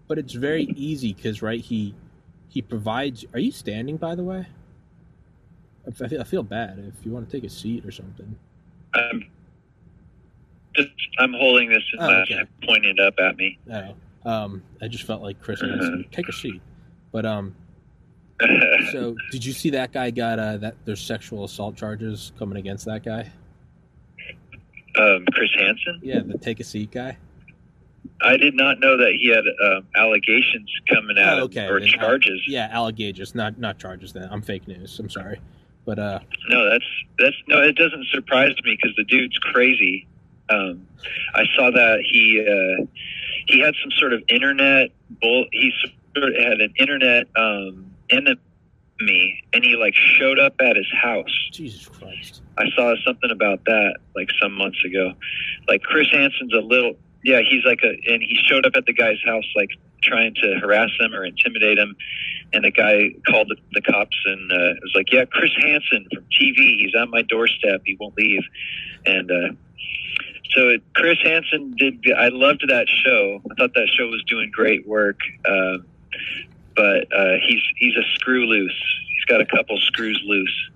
[0.07, 1.61] but it's very easy because, right?
[1.61, 1.93] He
[2.49, 3.25] he provides.
[3.33, 4.47] Are you standing, by the way?
[5.87, 6.79] I feel, I feel bad.
[6.97, 8.35] If you want to take a seat or something.
[8.93, 9.25] I'm
[10.75, 10.89] just.
[11.19, 12.43] I'm holding this in oh, my okay.
[12.63, 13.57] pointing it up at me.
[13.71, 13.93] Oh.
[14.29, 16.03] Um, I just felt like Chris uh-huh.
[16.11, 16.61] take a seat.
[17.11, 17.55] But um,
[18.91, 22.85] so did you see that guy got uh, that there's sexual assault charges coming against
[22.85, 23.31] that guy?
[24.99, 25.99] Um, Chris Hansen.
[26.01, 27.17] Yeah, the take a seat guy.
[28.21, 31.67] I did not know that he had um, allegations coming out oh, okay.
[31.67, 32.41] or then, uh, charges.
[32.47, 34.13] Uh, yeah, allegations, not not charges.
[34.13, 34.99] Then I'm fake news.
[34.99, 35.39] I'm sorry,
[35.85, 36.85] but uh, no, that's
[37.19, 37.61] that's no.
[37.61, 40.07] It doesn't surprise me because the dude's crazy.
[40.49, 40.87] Um,
[41.33, 42.85] I saw that he uh,
[43.47, 44.91] he had some sort of internet
[45.21, 45.45] bull.
[45.51, 45.71] He
[46.15, 51.49] sort of had an internet um, enemy, and he like showed up at his house.
[51.51, 52.41] Jesus Christ!
[52.57, 55.13] I saw something about that like some months ago.
[55.67, 56.95] Like Chris Hansen's a little,
[57.27, 60.59] yeah, he's like a, and he showed up at the guy's house like trying to
[60.61, 61.93] harass him or intimidate him.
[62.53, 66.23] And the guy called the, the cops and uh, was like, "Yeah, Chris Hansen from
[66.23, 66.77] TV.
[66.79, 67.81] He's on my doorstep.
[67.85, 68.43] He won't leave."
[69.05, 69.49] And uh,
[70.51, 72.01] so Chris Hansen did.
[72.17, 73.41] I loved that show.
[73.51, 75.19] I thought that show was doing great work.
[75.45, 75.79] Uh,
[76.77, 78.83] but uh, he's he's a screw loose.
[79.13, 80.69] He's got a couple screws loose.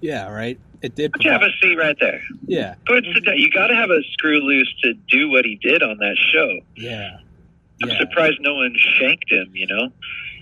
[0.00, 0.60] Yeah, right.
[0.82, 1.12] It did.
[1.12, 1.24] Provide...
[1.24, 2.22] You have a seat right there.
[2.46, 2.74] Yeah.
[2.86, 6.16] But you got to have a screw loose to do what he did on that
[6.32, 6.60] show.
[6.76, 7.18] Yeah.
[7.82, 7.98] I'm yeah.
[7.98, 9.50] surprised no one shanked him.
[9.52, 9.88] You know.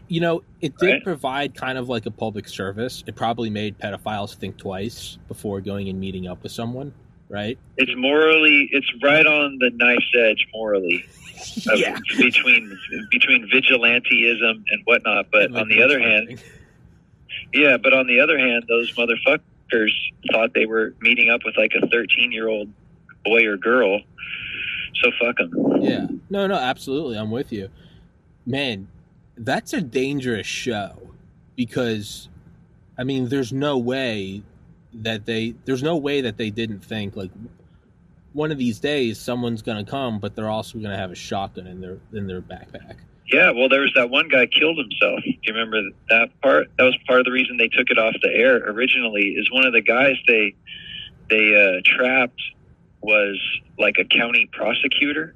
[0.08, 1.04] You know, it did right?
[1.04, 3.04] provide kind of like a public service.
[3.06, 6.92] It probably made pedophiles think twice before going and meeting up with someone
[7.30, 7.56] right?
[7.78, 11.06] It's morally, it's right on the knife's edge morally.
[11.74, 11.96] yeah.
[12.18, 12.78] between
[13.10, 15.30] between vigilanteism and whatnot.
[15.32, 16.42] But on the other hand,
[17.54, 19.40] yeah, but on the other hand, those motherfuckers
[20.32, 22.68] thought they were meeting up with like a 13 year old
[23.24, 24.00] boy or girl.
[25.02, 25.82] So fuck them.
[25.82, 26.06] Yeah.
[26.28, 27.16] No, no, absolutely.
[27.16, 27.68] I'm with you.
[28.46, 28.88] Man,
[29.36, 31.10] that's a dangerous show
[31.56, 32.28] because,
[32.98, 34.42] I mean, there's no way
[34.92, 37.30] that they there's no way that they didn't think like
[38.32, 41.80] one of these days someone's to come but they're also to have a shotgun in
[41.80, 42.96] their in their backpack
[43.32, 46.84] yeah well there was that one guy killed himself do you remember that part that
[46.84, 49.72] was part of the reason they took it off the air originally is one of
[49.72, 50.54] the guys they
[51.28, 52.40] they uh, trapped
[53.00, 53.40] was
[53.78, 55.34] like a county prosecutor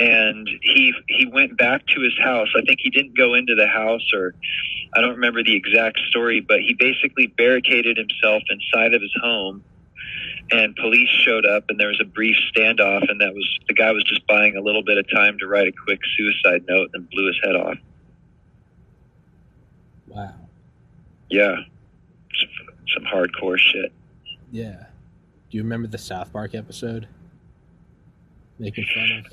[0.00, 2.48] and he he went back to his house.
[2.56, 4.34] I think he didn't go into the house, or
[4.96, 9.62] I don't remember the exact story, but he basically barricaded himself inside of his home.
[10.52, 13.92] And police showed up, and there was a brief standoff, and that was the guy
[13.92, 17.08] was just buying a little bit of time to write a quick suicide note, and
[17.10, 17.76] blew his head off.
[20.08, 20.34] Wow.
[21.28, 23.92] Yeah, some, some hardcore shit.
[24.50, 24.86] Yeah.
[25.50, 27.06] Do you remember the South Park episode?
[28.58, 29.32] Making fun of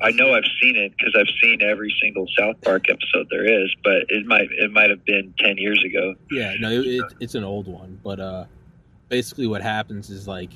[0.00, 3.74] I know I've seen it because I've seen every single South Park episode there is,
[3.84, 6.14] but it might it might have been ten years ago.
[6.30, 8.44] Yeah, no, it, it, it's an old one, but uh,
[9.12, 10.50] basically what happens is like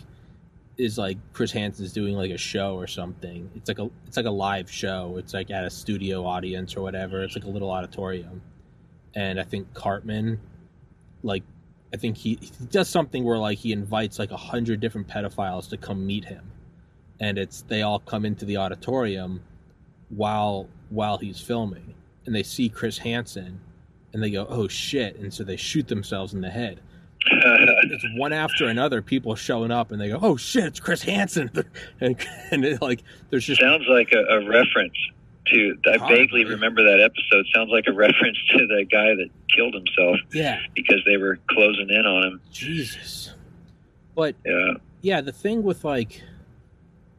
[0.79, 3.51] is like Chris Hansen's doing like a show or something.
[3.55, 5.17] It's like a it's like a live show.
[5.19, 7.23] It's like at a studio audience or whatever.
[7.23, 8.43] It's like a little auditorium,
[9.15, 10.41] and I think Cartman,
[11.23, 11.45] like,
[11.95, 15.69] I think he, he does something where like he invites like a hundred different pedophiles
[15.71, 16.51] to come meet him
[17.21, 19.43] and it's they all come into the auditorium
[20.09, 21.95] while while he's filming
[22.27, 23.61] and they see Chris Hansen
[24.13, 26.81] and they go oh shit and so they shoot themselves in the head
[27.91, 31.51] it's one after another people showing up and they go oh shit it's Chris Hansen
[32.01, 32.17] and,
[32.51, 34.97] and it, like there's just sounds like a, a reference
[35.47, 36.17] to I Probably.
[36.17, 40.59] vaguely remember that episode sounds like a reference to the guy that killed himself yeah
[40.75, 43.35] because they were closing in on him Jesus
[44.15, 46.23] but yeah yeah the thing with like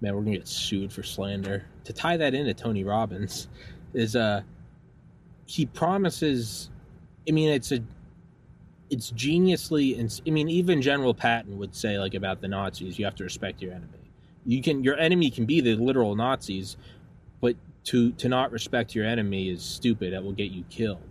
[0.01, 1.65] man, we're gonna get sued for slander.
[1.85, 3.47] To tie that into Tony Robbins,
[3.93, 4.41] is uh,
[5.45, 6.69] he promises.
[7.27, 7.83] I mean, it's a,
[8.89, 13.05] it's geniusly, and I mean, even General Patton would say like about the Nazis, you
[13.05, 13.87] have to respect your enemy.
[14.45, 16.77] You can, your enemy can be the literal Nazis,
[17.41, 20.13] but to to not respect your enemy is stupid.
[20.13, 21.01] That will get you killed.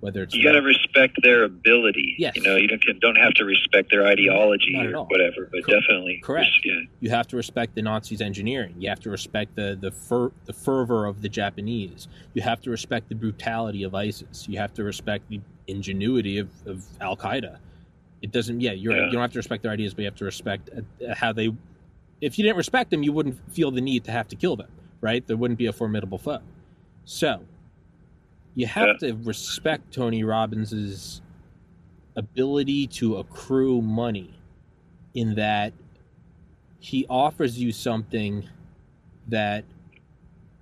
[0.00, 2.14] whether it's You got to respect their ability.
[2.18, 2.36] Yes.
[2.36, 5.06] You know, you don't don't have to respect their ideology or all.
[5.06, 6.50] whatever, but Cor- definitely correct.
[6.64, 6.80] Yeah.
[7.00, 8.74] you have to respect the Nazis' engineering.
[8.78, 12.08] You have to respect the the fer- the fervor of the Japanese.
[12.34, 14.46] You have to respect the brutality of ISIS.
[14.48, 17.58] You have to respect the ingenuity of, of Al Qaeda.
[18.22, 18.60] It doesn't.
[18.60, 19.06] Yeah, you're Yeah.
[19.06, 21.50] you don't have to respect their ideas, but you have to respect uh, how they.
[22.20, 24.68] If you didn't respect them, you wouldn't feel the need to have to kill them,
[25.00, 25.26] right?
[25.26, 26.38] There wouldn't be a formidable foe.
[27.04, 27.40] So,
[28.54, 31.20] you have to respect Tony Robbins's
[32.14, 34.34] ability to accrue money
[35.14, 35.72] in that
[36.78, 38.44] he offers you something
[39.28, 39.64] that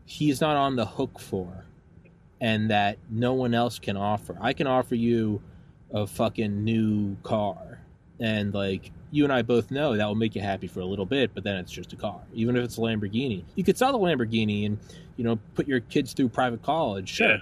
[0.06, 1.64] he's not on the hook for
[2.40, 4.36] and that no one else can offer.
[4.40, 5.42] I can offer you
[5.92, 7.80] a fucking new car
[8.20, 11.06] and like you and I both know that will make you happy for a little
[11.06, 12.20] bit, but then it's just a car.
[12.32, 13.42] Even if it's a Lamborghini.
[13.56, 14.78] You could sell the Lamborghini and,
[15.16, 17.30] you know, put your kids through private college, sure.
[17.30, 17.36] Yeah.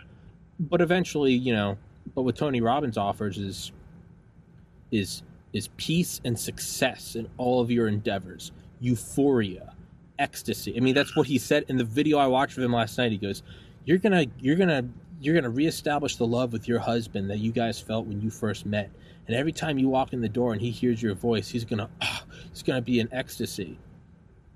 [0.61, 1.77] But eventually, you know,
[2.15, 3.73] but what Tony Robbins offers is
[4.91, 5.23] is
[5.53, 9.75] is peace and success in all of your endeavors, euphoria,
[10.19, 10.77] ecstasy.
[10.77, 13.13] I mean, that's what he said in the video I watched of him last night.
[13.13, 13.43] He goes,
[13.89, 14.87] "You're gonna, you're gonna,
[15.19, 18.67] you're gonna reestablish the love with your husband that you guys felt when you first
[18.67, 18.91] met,
[19.27, 21.89] and every time you walk in the door and he hears your voice, he's gonna,
[22.03, 23.79] ah, he's gonna be in ecstasy."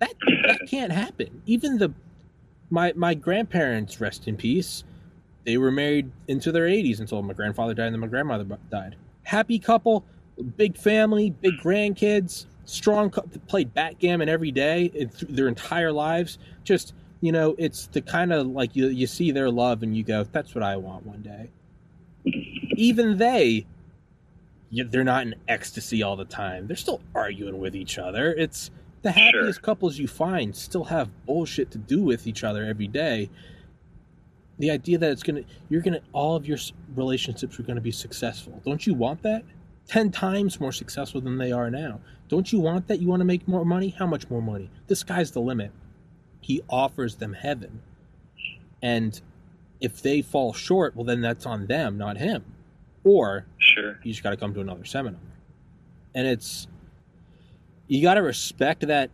[0.01, 0.13] That
[0.47, 1.41] that can't happen.
[1.47, 1.95] Even the
[2.69, 4.85] my my grandparents, rest in peace,
[5.45, 8.97] they were married into their 80s until my grandfather died and then my grandmother died.
[9.23, 10.05] Happy couple,
[10.59, 13.09] big family, big grandkids, strong.
[13.49, 16.37] Played backgammon every day their entire lives.
[16.65, 20.03] Just you know, it's the kind of like you you see their love and you
[20.03, 21.49] go, "That's what I want one day."
[22.77, 23.65] Even they,
[24.71, 26.67] they're not in ecstasy all the time.
[26.67, 28.33] They're still arguing with each other.
[28.35, 28.71] It's
[29.03, 29.23] the Sure.
[29.23, 33.29] happiest couples you find still have bullshit to do with each other every day
[34.61, 36.59] the idea that it's gonna you're gonna all of your
[36.95, 39.43] relationships are gonna be successful don't you want that
[39.89, 41.99] 10 times more successful than they are now
[42.29, 44.95] don't you want that you want to make more money how much more money the
[44.95, 45.73] sky's the limit
[46.43, 47.81] he offers them heaven
[48.83, 49.21] and
[49.81, 52.45] if they fall short well then that's on them not him
[53.05, 53.99] or Sure.
[54.03, 55.21] you just got to come to another seminar
[56.15, 56.67] and it's
[57.89, 59.11] you got to respect that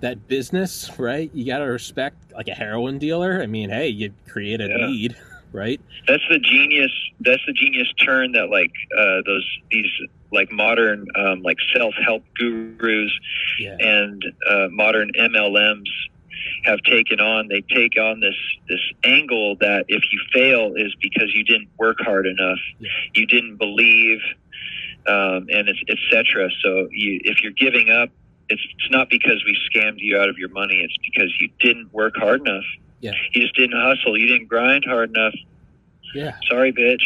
[0.00, 4.12] that business right you got to respect like a heroin dealer i mean hey you
[4.28, 4.86] create a Yeah.
[4.86, 5.16] need
[5.52, 6.92] right That's the genius.
[7.20, 9.86] That's the genius turn that like uh, those these
[10.30, 13.10] like modern um, like self help gurus
[13.58, 15.88] yeah and uh, modern MLMs
[16.64, 17.48] have taken on.
[17.48, 18.34] They take on this
[18.68, 22.58] this angle that if you fail is because you didn't work hard enough,
[23.14, 24.20] you didn't believe,
[25.06, 26.48] um, and it's etc.
[26.62, 28.10] So you, if you're giving up,
[28.48, 30.80] it's, it's not because we scammed you out of your money.
[30.84, 32.64] It's because you didn't work hard enough.
[33.00, 33.12] Yeah.
[33.32, 34.18] You just didn't hustle.
[34.18, 35.34] You didn't grind hard enough.
[36.14, 37.02] yeah Sorry, bitch.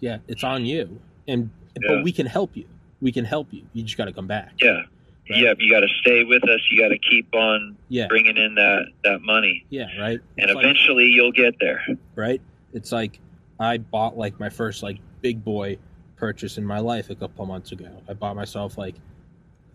[0.00, 1.88] yeah it's on you and Yeah.
[1.88, 2.64] but we can help you
[3.00, 4.82] we can help you you just got to come back Yeah.
[5.30, 5.38] Right?
[5.40, 6.60] Yeah, you got to stay with us.
[6.70, 10.54] You got to keep on yeah bringing in that that money, yeah right and It's
[10.54, 11.84] like- eventually you'll get there.
[12.14, 12.40] right?
[12.72, 13.20] It's like
[13.60, 15.78] I bought like my first like big boy
[16.16, 17.88] purchase in my life a couple months ago.
[18.08, 18.94] I bought myself like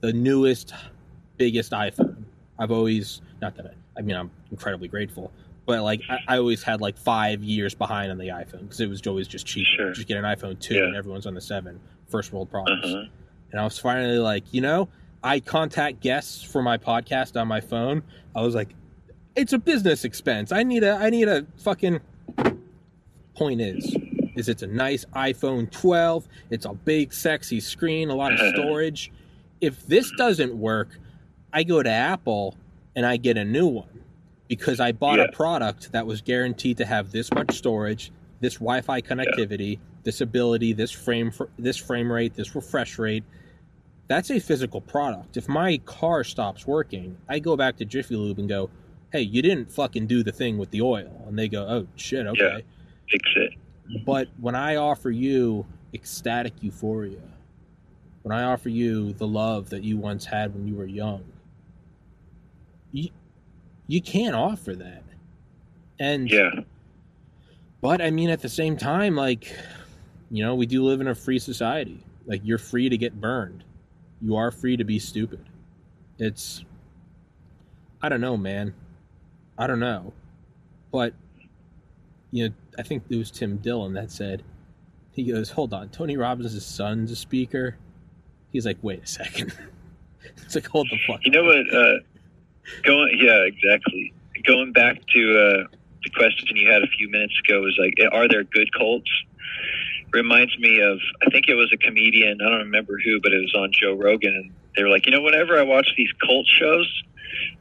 [0.02, 0.74] the newest,
[1.38, 2.24] biggest iPhone.
[2.60, 5.32] I've always not that I, I mean I'm incredibly grateful,
[5.66, 8.90] but like I, I always had like five years behind on the iPhone because it
[8.90, 9.66] was always just cheap.
[9.76, 9.92] Sure.
[9.94, 10.84] Just get an iPhone two, Yeah.
[10.86, 11.80] and everyone's on the seven.
[12.08, 12.84] First world problems.
[12.86, 13.06] Uh-huh.
[13.52, 14.90] And I was finally like, you know,
[15.24, 18.04] I contact guests for my podcast on my phone.
[18.36, 18.70] I was like,
[19.36, 20.52] it's a business expense.
[20.52, 22.00] I need a I need a fucking
[23.36, 23.96] point is
[24.36, 26.28] is it's a nice iPhone 12.
[26.50, 29.12] It's a big sexy screen, a lot of storage.
[29.60, 30.98] If this doesn't work,
[31.54, 32.56] I go to Apple
[32.96, 34.04] and I get a new one
[34.48, 35.26] because I bought Yeah.
[35.26, 40.74] a product that was guaranteed to have this much storage, this Wi-Fi connectivity, this ability,
[40.74, 43.24] this frame this frame rate, this refresh rate.
[44.12, 45.38] That's a physical product.
[45.38, 48.70] If my car stops working, I go back to Jiffy Lube and go,
[49.14, 52.28] "Hey, you didn't fucking do the thing with the oil." And they go, "Oh shit,
[52.28, 52.66] okay."
[53.10, 53.54] Fix it.
[54.06, 57.22] But when I offer you ecstatic euphoria,
[58.24, 61.24] when I offer you the love that you once had when you were young,
[62.92, 63.12] you
[63.88, 65.04] you can't offer that.
[66.02, 66.50] And Yeah.
[67.80, 69.56] but I mean at the same time, like,
[70.30, 72.04] you know, we do live in a free society.
[72.26, 73.64] Like you're free to get burned.
[74.22, 75.46] You are free to be stupid.
[76.18, 76.64] It's
[78.02, 78.74] I don't know, man.
[79.58, 80.14] I don't know.
[80.92, 81.14] But
[82.32, 84.44] you know, I think it was Tim Dillon that said
[85.12, 87.78] he goes, Hold on, Tony Robbins' son's a speaker.
[88.52, 89.54] He's like, wait a second.
[90.38, 91.22] it's like hold the fuck.
[91.24, 91.74] You know what?
[91.74, 92.00] Uh,
[92.84, 93.18] going.
[93.20, 93.44] Yeah.
[93.46, 94.14] Exactly.
[94.46, 95.68] Going back to uh,
[96.04, 99.10] the question you had a few minutes ago was like, are there good cults?
[100.14, 103.40] Reminds me of I think it was a comedian I don't remember who, but it
[103.40, 106.48] was on Joe Rogan, and they were like, you know, whenever I watch these cult
[106.48, 107.04] shows,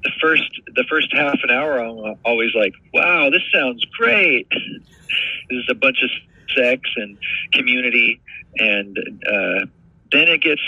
[0.03, 4.49] the first the first half an hour, I'm always like, wow, this sounds great.
[4.51, 6.11] this is a bunch of
[6.57, 7.17] sex and
[7.53, 8.21] community,
[8.57, 9.67] and uh,
[10.13, 10.63] then it gets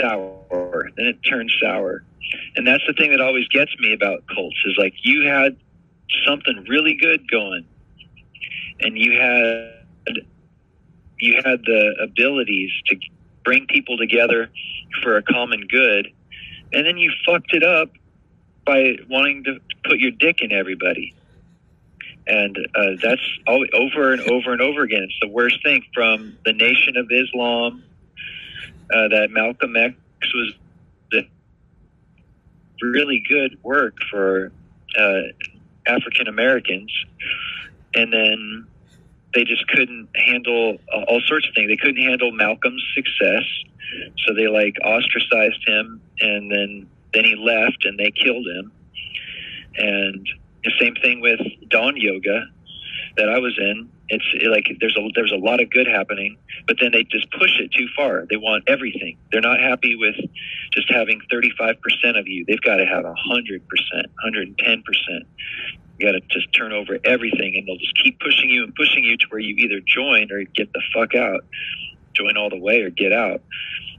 [0.00, 0.90] sour.
[0.96, 2.04] Then it turns sour,
[2.56, 5.56] and that's the thing that always gets me about cults is like you had
[6.26, 7.64] something really good going,
[8.80, 9.81] and you had
[11.22, 12.96] you had the abilities to
[13.44, 14.50] bring people together
[15.02, 16.08] for a common good,
[16.72, 17.90] and then you fucked it up
[18.66, 21.14] by wanting to put your dick in everybody.
[22.26, 25.04] And uh, that's all, over and over and over again.
[25.04, 27.84] It's the worst thing from the Nation of Islam
[28.92, 29.94] uh, that Malcolm X
[30.34, 30.54] was
[31.12, 31.22] the
[32.80, 34.50] really good work for
[34.98, 35.20] uh,
[35.86, 36.92] African Americans,
[37.94, 38.66] and then
[39.34, 41.68] they just couldn't handle uh, all sorts of things.
[41.68, 43.44] They couldn't handle Malcolm's success,
[44.26, 48.72] so they like ostracized him, and then then he left, and they killed him.
[49.76, 50.28] And
[50.64, 52.46] the same thing with Dahn Yoga
[53.16, 53.90] that I was in.
[54.08, 57.58] It's like there's a there's a lot of good happening, but then they just push
[57.60, 58.26] it too far.
[58.28, 59.16] They want everything.
[59.30, 60.16] They're not happy with
[60.72, 61.76] just having 35%
[62.18, 62.44] of you.
[62.46, 63.62] They've got to have 100%,
[64.26, 64.82] 110%.
[66.02, 69.16] Got to just turn over everything, and they'll just keep pushing you and pushing you
[69.16, 71.44] to where you either join or get the fuck out,
[72.12, 73.40] join all the way or get out.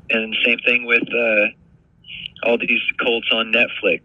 [0.10, 4.02] And same thing with uh, all these cults on Netflix.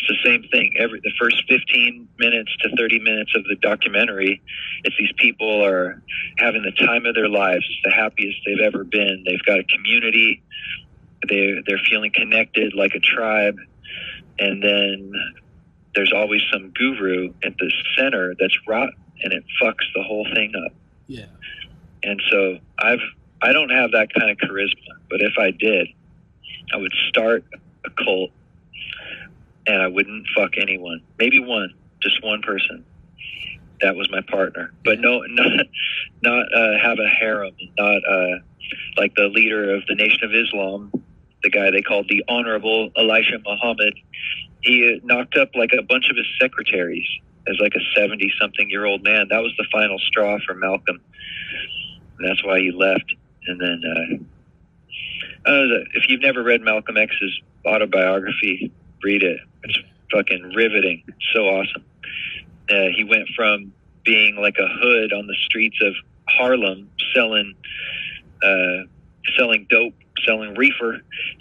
[0.00, 0.74] It's the same thing.
[0.78, 4.42] Every the first 15 minutes to 30 minutes of the documentary,
[4.84, 6.02] it's these people are
[6.38, 7.64] having the time of their lives.
[7.68, 9.24] It's the happiest they've ever been.
[9.26, 10.42] They've got a community.
[11.28, 13.56] They they're feeling connected like a tribe,
[14.38, 15.12] and then
[15.98, 18.94] there's always some guru at the center that's rotten,
[19.24, 20.72] and it fucks the whole thing up.
[21.08, 21.26] Yeah.
[22.04, 23.00] And so I've
[23.42, 25.88] I don't have that kind of charisma, but if I did,
[26.72, 27.44] I would start
[27.84, 28.30] a cult
[29.66, 31.02] and I wouldn't fuck anyone.
[31.18, 32.84] Maybe one, just one person.
[33.80, 34.72] That was my partner.
[34.84, 35.66] But no, not
[36.22, 38.38] not uh, have a harem, not uh,
[38.96, 40.92] like the leader of the Nation of Islam,
[41.42, 43.94] the guy they called the Honorable Elijah Muhammad.
[44.62, 47.06] He knocked up like a bunch of his secretaries
[47.46, 49.28] as like a seventy-something year old man.
[49.30, 51.00] That was the final straw for Malcolm,
[52.18, 53.14] and that's why he left.
[53.46, 59.40] And then, uh, uh, if you've never read Malcolm X's autobiography, read it.
[59.64, 59.78] It's
[60.12, 61.04] fucking riveting.
[61.34, 61.84] So awesome.
[62.70, 63.72] Uh, he went from
[64.04, 65.94] being like a hood on the streets of
[66.28, 67.54] Harlem selling
[68.42, 68.82] uh,
[69.36, 69.94] selling dope,
[70.26, 70.98] selling reefer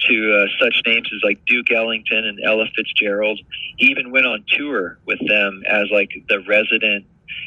[0.08, 3.40] to uh, such names as like Duke Ellington and Ella Fitzgerald.
[3.78, 7.06] He even went on tour with them as like the resident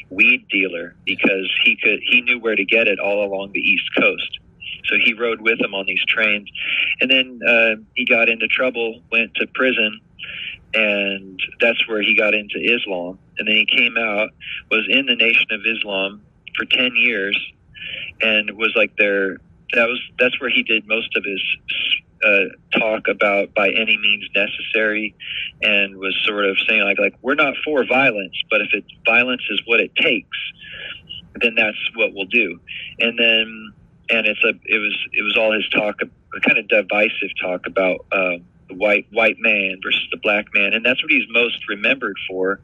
[0.09, 3.89] weed dealer because he could he knew where to get it all along the East
[3.97, 4.39] Coast.
[4.85, 6.49] So he rode with them on these trains,
[6.99, 10.01] and then uh, he got into trouble, went to prison,
[10.73, 13.19] and that's where he got into Islam.
[13.37, 14.29] And then he came out,
[14.69, 16.23] was in the Nation of Islam
[16.57, 17.37] for ten years,
[18.21, 19.37] and was like their.
[19.73, 21.41] That was that's where he did most of his
[22.23, 25.15] uh, talk about by any means necessary,
[25.61, 29.43] and was sort of saying like like we're not for violence, but if it violence
[29.49, 30.37] is what it takes,
[31.41, 32.59] then that's what we'll do.
[32.99, 33.73] And then
[34.09, 37.65] and it's a it was it was all his talk, a kind of divisive talk
[37.65, 38.05] about.
[38.11, 42.15] Um, the white white man versus the black man, and that's what he's most remembered
[42.29, 42.59] for,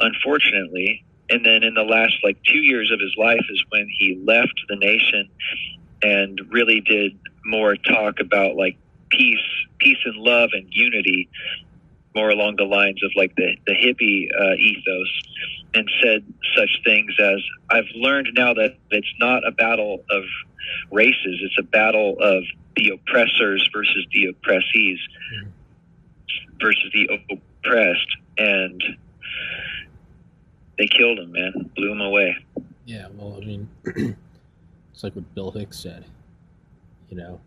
[0.00, 1.04] unfortunately.
[1.30, 4.60] And then in the last like two years of his life is when he left
[4.68, 5.30] the nation
[6.04, 8.76] and really did more talk about like
[9.08, 9.38] peace,
[9.78, 11.28] peace and love and unity,
[12.14, 15.22] more along the lines of like the the hippie uh, ethos,
[15.74, 16.24] and said
[16.56, 20.24] such things as I've learned now that it's not a battle of
[20.92, 22.44] races; it's a battle of
[22.76, 24.98] the oppressors versus the oppressees
[25.34, 25.48] mm-hmm.
[26.60, 28.82] versus the oppressed, and
[30.76, 32.36] they killed him, man, blew him away.
[32.84, 33.68] Yeah, well, I mean,
[34.94, 36.06] it's like what Bill Hicks said.
[37.10, 37.40] You know,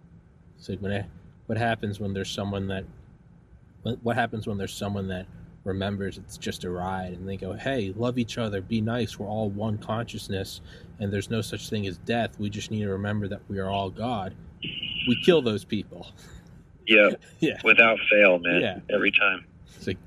[0.59, 1.05] it's like when
[1.47, 2.83] what happens when there's someone that
[4.03, 5.25] what happens when there's someone that
[5.63, 9.27] remembers it's just a ride and they go hey love each other be nice we're
[9.27, 10.61] all one consciousness
[10.99, 13.69] and there's no such thing as death we just need to remember that we are
[13.69, 14.33] all god
[15.07, 16.07] we kill those people.
[16.85, 17.11] Yeah.
[17.39, 17.59] yeah.
[17.63, 18.61] Without fail, man.
[18.61, 18.79] Yeah.
[18.93, 19.45] Every time.
[19.75, 19.97] It's like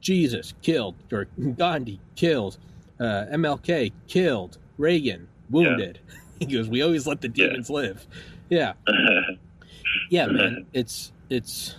[0.00, 1.26] Jesus killed, or
[1.56, 2.58] Gandhi killed,
[3.00, 6.00] uh, MLK killed, Reagan wounded.
[6.06, 6.14] Yeah.
[6.38, 7.76] He goes, "We always let the demons yeah.
[7.76, 8.06] live."
[8.48, 8.72] Yeah.
[10.10, 10.66] yeah, man.
[10.72, 11.74] It's it's.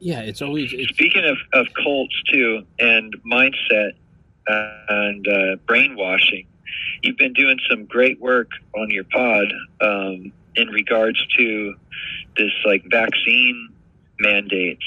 [0.00, 0.72] Yeah, it's always.
[0.72, 0.92] It's...
[0.92, 3.92] Speaking of, of cults too, and mindset
[4.46, 6.46] and uh, brainwashing,
[7.02, 11.74] you've been doing some great work on your pod um, in regards to
[12.36, 13.68] this like vaccine
[14.18, 14.84] mandates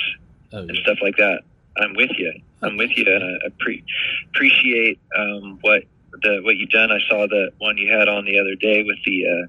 [0.56, 1.42] Oh, and stuff like that.
[1.78, 2.34] I'm with you.
[2.62, 3.84] I'm with you, I appre-
[4.30, 5.84] appreciate um, what
[6.22, 6.92] the what you've done.
[6.92, 9.48] I saw the one you had on the other day with the uh,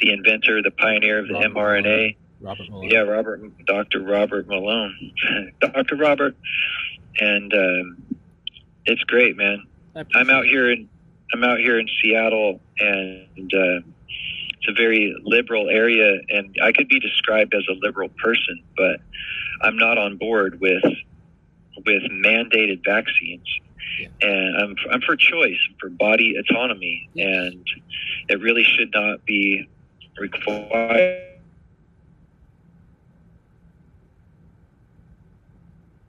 [0.00, 2.16] the inventor, the pioneer of the Robert mRNA.
[2.40, 2.88] Robert Malone.
[2.90, 4.00] Yeah, Robert, Dr.
[4.00, 5.12] Robert Malone,
[5.60, 5.96] Dr.
[5.96, 6.34] Robert,
[7.18, 8.16] and um,
[8.86, 9.66] it's great, man.
[10.14, 10.88] I'm out here in
[11.32, 13.86] I'm out here in Seattle, and uh,
[14.60, 19.00] it's a very liberal area, and I could be described as a liberal person, but
[19.62, 20.84] I'm not on board with
[21.86, 23.46] with mandated vaccines.
[24.22, 27.64] And I'm I'm for choice, for body autonomy, and
[28.28, 29.68] it really should not be
[30.18, 31.26] required.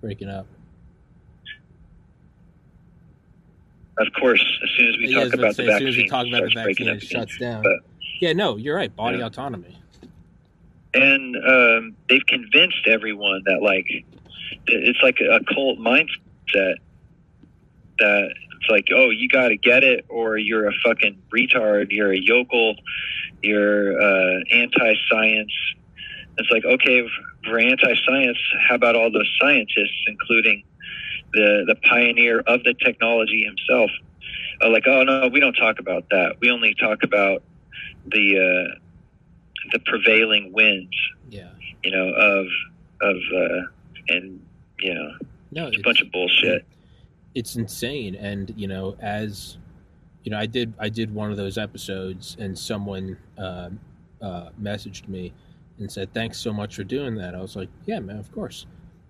[0.01, 0.47] breaking up.
[3.99, 5.87] Of course, as soon as we Yeah, talk about to the say, as vaccine, soon
[5.89, 7.63] as we talk about the vaccine, it shuts down.
[7.63, 7.79] But-
[8.19, 8.95] yeah, no, you're right.
[8.95, 9.27] Body Yeah.
[9.27, 9.77] autonomy.
[10.93, 13.85] and um, they've convinced everyone that like
[14.67, 16.75] it's like a cult mindset
[18.01, 22.11] that it's like oh you got to get it or you're a fucking retard you're
[22.11, 22.75] a yokel
[23.41, 25.53] you're uh, anti-science
[26.37, 27.07] it's like okay
[27.45, 28.37] for anti-science
[28.67, 30.63] how about all those scientists including
[31.33, 33.89] the the pioneer of the technology himself
[34.61, 37.41] uh, like oh no we don't talk about that we only talk about
[38.07, 38.79] the uh,
[39.73, 40.95] the prevailing winds
[41.29, 41.49] Yeah.
[41.83, 42.45] you know, of
[43.01, 43.61] of uh,
[44.09, 44.41] and
[44.79, 45.11] you know,
[45.51, 46.65] No, it's a bunch of bullshit.
[47.35, 48.15] It's insane.
[48.15, 49.57] And you know as
[50.23, 53.69] you know i did i did one of those episodes and someone uh,
[54.21, 55.33] uh, messaged me
[55.79, 57.35] and said thanks so much for doing that.
[57.35, 58.65] I was like yeah man of course.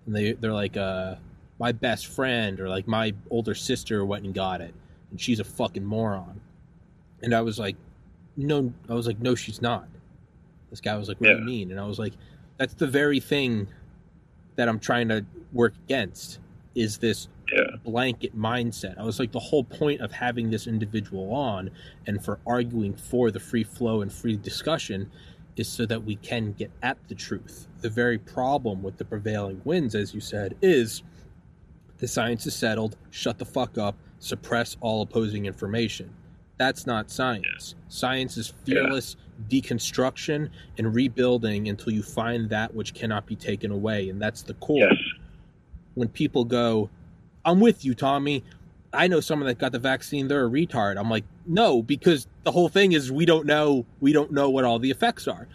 [0.06, 1.16] And they they're like uh
[1.58, 4.74] my best friend or like my older sister went and got it
[5.10, 6.40] and she's a fucking moron.
[7.22, 7.76] And i was like
[8.36, 9.88] no i was like no she's not.
[10.70, 11.70] This guy was like what do you mean?
[11.70, 12.14] And i was like
[12.56, 13.68] that's the very thing
[14.56, 16.38] that i'm trying to work against
[16.74, 18.98] is this Yeah, blanket mindset.
[18.98, 21.70] I was like, the whole point of having this individual on
[22.06, 25.10] and for arguing for the free flow and free discussion
[25.56, 27.68] is so that we can get at the truth.
[27.80, 31.02] The very problem with the prevailing winds, as you said, is
[31.98, 36.12] the science is settled, shut the fuck up, suppress all opposing information.
[36.56, 37.74] That's not science.
[37.88, 39.16] Science is fearless
[39.48, 40.48] deconstruction
[40.78, 44.08] and rebuilding until you find that which cannot be taken away.
[44.08, 44.94] And that's the core yes,
[45.94, 46.88] when people go,
[47.44, 48.44] I'm with you, Tommy.
[48.92, 50.98] I know someone that got the vaccine, they're a retard.
[50.98, 54.64] I'm like, no, because the whole thing is we don't know we don't know what
[54.64, 55.48] all the effects are.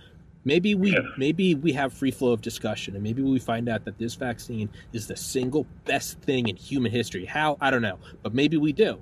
[0.44, 1.00] Maybe we Yeah.
[1.18, 4.70] maybe we have free flow of discussion and maybe we find out that this vaccine
[4.94, 7.26] is the single best thing in human history.
[7.26, 7.58] How?
[7.62, 8.00] I don't know.
[8.24, 9.00] But maybe we do.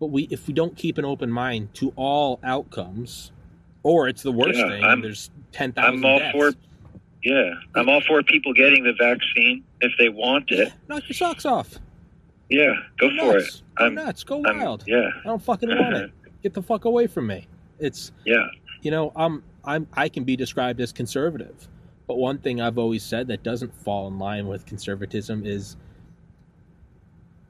[0.00, 3.30] But we if we don't keep an open mind to all outcomes,
[3.82, 6.32] or it's the worst Yeah, thing, I'm- there's ten thousand I'm all deaths.
[6.32, 6.52] for
[7.22, 10.72] yeah, I'm all for people getting the vaccine if they want it.
[10.88, 11.78] Knock your socks off.
[12.50, 13.42] Yeah, go for it.
[13.42, 13.62] nuts.
[13.76, 14.24] Go I'm- nuts.
[14.24, 14.84] Go I'm- wild.
[14.86, 16.10] yeah, I don't fucking want it.
[16.42, 17.46] Get the fuck away from me.
[17.78, 18.46] It's yeah,
[18.82, 21.68] you know I'm I'm I can be described as conservative,
[22.06, 25.76] but one thing I've always said that doesn't fall in line with conservatism is,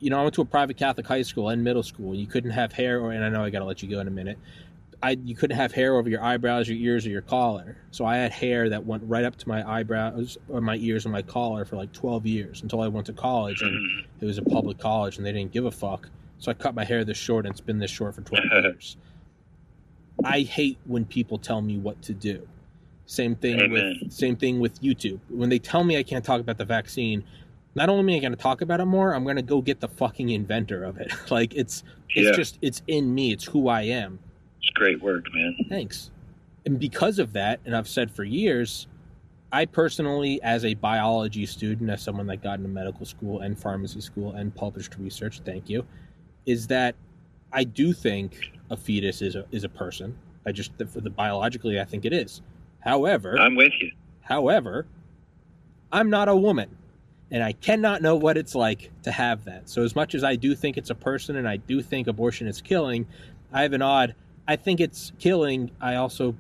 [0.01, 2.15] you know, I went to a private Catholic high school and middle school.
[2.15, 4.09] You couldn't have hair, or and I know I got to let you go in
[4.09, 4.39] a minute.
[5.03, 7.77] I you couldn't have hair over your eyebrows, your ears, or your collar.
[7.91, 11.13] So I had hair that went right up to my eyebrows, or my ears, and
[11.13, 14.05] my collar for like twelve years until I went to college and Mhm.
[14.21, 16.09] it was a public college and they didn't give a fuck.
[16.39, 18.97] So I cut my hair this short and it's been this short for 12 years.
[20.25, 22.47] I hate when people tell me what to do.
[23.07, 23.99] Same thing Amen.
[24.03, 25.19] with same thing with YouTube.
[25.31, 27.25] When they tell me I can't talk about the vaccine,
[27.75, 29.81] not only am I going to talk about it more, I'm going to go get
[29.81, 31.11] the fucking inventor of it.
[31.31, 31.83] like it's
[32.15, 32.33] it's Yeah.
[32.33, 33.33] just it's in me.
[33.33, 34.19] It's who I am.
[34.61, 35.57] It's great work, man.
[35.69, 36.11] Thanks.
[36.67, 38.87] And because of that, and I've said for years,
[39.53, 44.01] I personally, as a biology student, as someone that got into medical school and pharmacy
[44.01, 45.85] school and published research, thank you,
[46.47, 46.95] is that
[47.53, 50.17] I do think a fetus is a is a person.
[50.47, 52.43] I just for the biologically, I think it is.
[52.81, 53.91] However, I'm with you.
[54.21, 54.87] However,
[55.91, 56.77] I'm not a woman,
[57.33, 59.69] and I cannot know what it's like to have that.
[59.69, 62.47] So, as much as I do think it's a person and I do think abortion
[62.47, 63.07] is killing,
[63.53, 64.15] I have an odd.
[64.49, 65.71] I think it's killing.
[65.81, 66.35] I also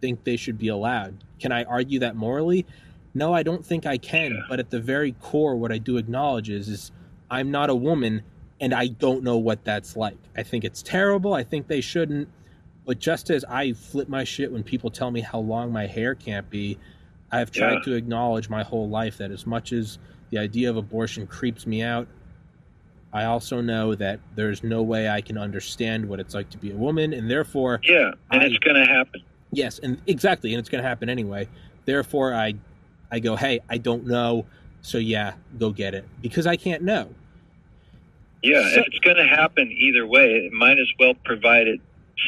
[0.00, 1.24] think they should be allowed.
[1.40, 2.66] Can I argue that morally?
[3.14, 4.32] No, I don't think I can.
[4.32, 4.40] Yeah.
[4.48, 6.92] But at the very core, what I do acknowledge is, is
[7.30, 8.22] I'm not a woman,
[8.60, 10.18] and I don't know what that's like.
[10.36, 11.34] I think it's terrible.
[11.34, 12.28] I think they shouldn't.
[12.84, 16.14] But just as I flip my shit when people tell me how long my hair
[16.14, 16.78] can't be,
[17.32, 17.80] I have tried Yeah.
[17.82, 19.98] to acknowledge my whole life that as much as
[20.30, 22.06] the idea of abortion creeps me out,
[23.12, 26.70] I also know that there's no way I can understand what it's like to be
[26.72, 29.22] a woman, and therefore, Yeah, and I- it's going to happen.
[29.52, 31.48] yes, and exactly, and it's going to happen anyway.
[31.84, 32.54] Therefore, I,
[33.10, 34.44] I go, hey, I don't know,
[34.82, 37.08] so yeah, go get it because I can't know.
[38.42, 41.80] Yeah, So- if it's going to happen either way, it might as well provide it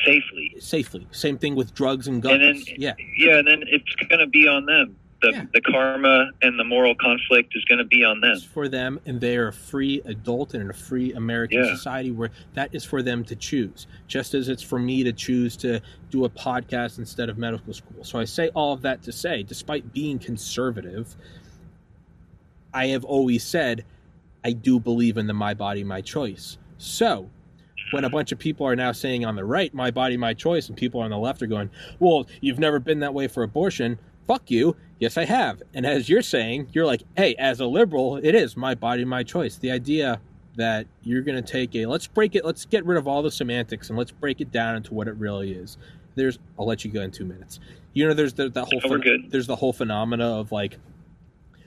[0.05, 0.55] safely.
[0.59, 1.07] safely.
[1.11, 2.35] Same thing with drugs and guns.
[2.35, 4.97] And then- yeah, Yeah, and then it's going to be on them.
[5.21, 5.45] The, Yeah.
[5.53, 8.31] the karma and the moral conflict is going to be on them.
[8.33, 11.75] it's for them, and they are a free adult and in a free American Yeah.
[11.75, 13.89] society where that is for them to choose.
[14.07, 18.05] Just as it's for me to choose to do a podcast instead of medical school.
[18.05, 21.17] So I say all of that to say, despite being conservative,
[22.73, 23.85] I have always said
[24.45, 26.59] I do believe in the my body, my choice.
[26.79, 27.29] So
[27.91, 30.69] when a bunch of people are now saying on the right, my body, my choice,
[30.69, 33.99] and people on the left are going, well, you've never been that way for abortion.
[34.29, 34.77] Fuck you.
[35.01, 35.63] Yes, I have.
[35.75, 39.25] And as you're saying, you're like, hey, as a liberal, it is my body, my
[39.25, 39.57] choice.
[39.57, 40.21] The idea
[40.57, 43.31] that you're going to take a, let's break it, let's get rid of all the
[43.31, 45.79] semantics and let's break it down into what it really is.
[46.15, 47.59] There's, I'll let you go in two minutes.
[47.95, 50.79] You know, there's the, that whole, Oh, phen- there's the whole phenomena of like,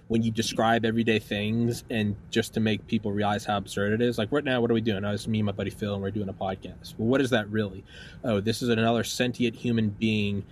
[0.10, 4.18] when you describe everyday things and just to make people realize how absurd it is.
[4.18, 5.06] Like right now, what are we doing?
[5.06, 6.96] Oh, it's me and my buddy Phil, and we're doing a podcast.
[6.98, 7.86] Well, what is that really?
[8.26, 10.44] Oh, this is another sentient human being,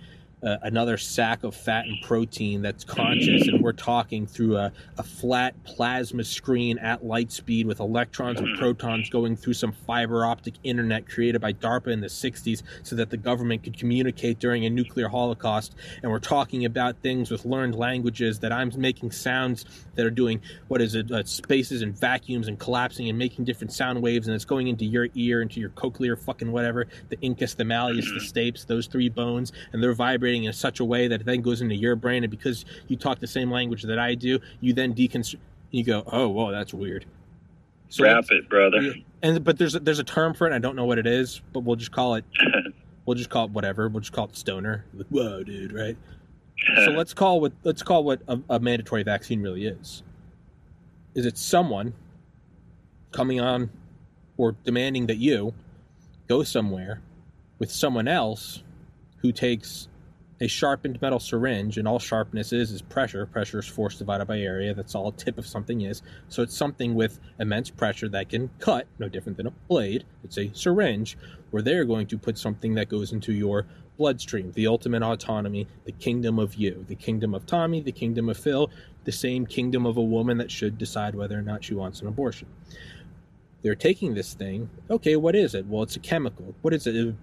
[0.42, 5.02] uh, another sack of fat and protein that's conscious, and we're talking through a, a
[5.02, 10.54] flat plasma screen at light speed with electrons and protons going through some fiber optic
[10.62, 14.70] internet created by DARPA in the 60s so that the government could communicate during a
[14.70, 15.74] nuclear holocaust.
[16.02, 19.64] And we're talking about things with learned languages that I'm making sounds
[19.94, 23.72] that are doing what is it, uh, spaces and vacuums and collapsing and making different
[23.72, 27.54] sound waves, and it's going into your ear, into your cochlear fucking whatever, the incus,
[27.54, 31.20] the malleus, the stapes, those three bones, and they're vibrating in such a way that
[31.20, 32.24] it then goes into your brain.
[32.24, 35.38] And because you talk the same language that I do, you then deconstruct.
[35.70, 37.06] You go, oh, whoa, that's weird.
[37.90, 38.94] So Wrap it, brother.
[39.22, 40.52] And but there's a, there's a term for it.
[40.52, 42.24] I don't know what it is, but we'll just call it
[43.04, 43.88] we'll just call it whatever.
[43.88, 44.84] We'll just call it stoner.
[44.94, 45.96] Like, whoa, dude, right?
[46.84, 50.02] so let's call what let's call what a, a mandatory vaccine really is.
[51.14, 51.92] Is it someone
[53.10, 53.70] coming on
[54.36, 55.52] or demanding that you
[56.28, 57.02] go somewhere
[57.58, 58.62] with someone else
[59.16, 59.88] who takes
[60.40, 63.26] a sharpened metal syringe, and all sharpness is is pressure.
[63.26, 64.72] Pressure is force divided by area.
[64.74, 66.02] That's all a tip of something is.
[66.28, 70.04] So it's something with immense pressure that can cut, no different than a blade.
[70.24, 71.18] It's a syringe
[71.50, 73.66] where they're going to put something that goes into your
[73.98, 78.38] bloodstream, the ultimate autonomy, the kingdom of you, the kingdom of Tommy, the kingdom of
[78.38, 78.70] Phil,
[79.04, 82.06] the same kingdom of a woman that should decide whether or not she wants an
[82.06, 82.48] abortion.
[83.62, 84.70] They're taking this thing.
[84.88, 85.66] Okay, what is it?
[85.66, 86.54] Well, it's a chemical.
[86.62, 87.14] What is it?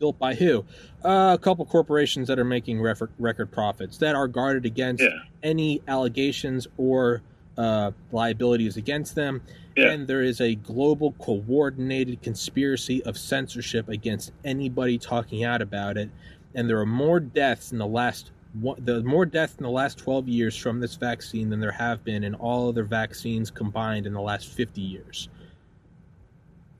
[0.00, 0.64] Built by who?
[1.04, 5.18] Uh, a couple corporations that are making refer- record profits that are guarded against Yeah.
[5.42, 7.22] any allegations or
[7.56, 9.40] uh, liabilities against them.
[9.76, 9.92] Yeah.
[9.92, 16.10] And there is a global coordinated conspiracy of censorship against anybody talking out about it.
[16.56, 19.98] And there are more deaths in the last one, the more deaths in the last
[19.98, 24.12] 12 years from this vaccine than there have been in all other vaccines combined in
[24.12, 25.28] the last 50 years.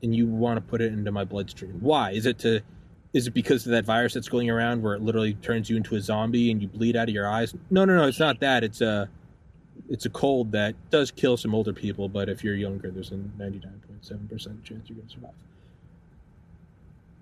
[0.02, 1.78] And you want to put it into my bloodstream.
[1.80, 2.10] Why?
[2.12, 2.60] Is it to
[3.14, 5.94] is it because of that virus that's going around where it literally turns you into
[5.96, 7.54] a zombie and you bleed out of your eyes?
[7.70, 8.62] No, no, no, it's not that.
[8.64, 9.08] It's a
[9.88, 13.16] it's a cold that does kill some older people, but if you're younger, there's a
[13.16, 15.30] 99.7% chance you're going to survive.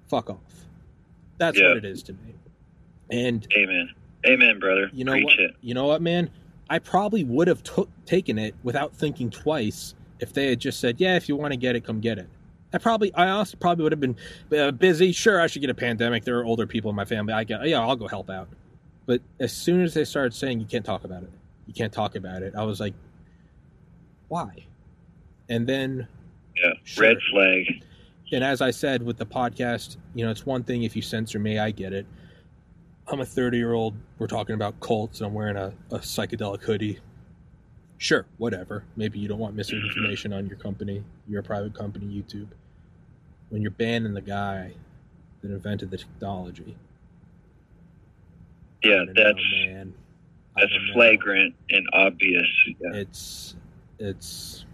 [0.09, 0.39] Fuck off.
[1.39, 1.69] That's Yeah.
[1.69, 2.35] what it is to me.
[3.11, 3.91] And Amen.
[4.27, 4.91] Amen, brother.
[4.93, 5.41] you know Preach what?
[5.41, 5.57] it.
[5.63, 6.31] You know what, man?
[6.71, 11.01] I probably would have took taken it without thinking twice if they had just said,
[11.01, 12.29] "Yeah, if you want to get it, come get it."
[12.73, 14.17] I probably, I also probably would have been
[14.57, 15.13] uh, busy.
[15.13, 16.25] Sure, I should get a pandemic.
[16.25, 17.33] There are older people in my family.
[17.35, 18.49] I get, yeah, I'll go help out.
[19.07, 21.31] But as soon as they started saying you can't talk about it,
[21.67, 22.95] you can't talk about it, I was like,
[24.29, 24.65] why?
[25.49, 26.07] And then
[26.57, 26.73] Yeah.
[26.85, 27.03] Sure.
[27.09, 27.85] Red flag.
[28.33, 31.39] and as I said with the podcast, you know, it's one thing if you censor
[31.39, 32.07] me, I get it.
[33.09, 33.95] I'm a 30 year old.
[34.19, 37.01] We're talking about cults, and I'm wearing a, a psychedelic hoodie.
[37.99, 38.85] Sure, whatever.
[38.97, 41.05] Maybe you don't want misinformation on your company.
[41.29, 42.49] You're a private company, YouTube.
[43.53, 44.73] When you're banning the guy
[45.43, 46.75] that invented the technology,
[48.83, 49.93] Yeah, don't know, that's man.
[50.57, 50.93] That's don't know.
[50.95, 52.47] flagrant and obvious.
[52.81, 52.95] Yeah.
[52.95, 53.57] it's
[53.99, 54.65] it's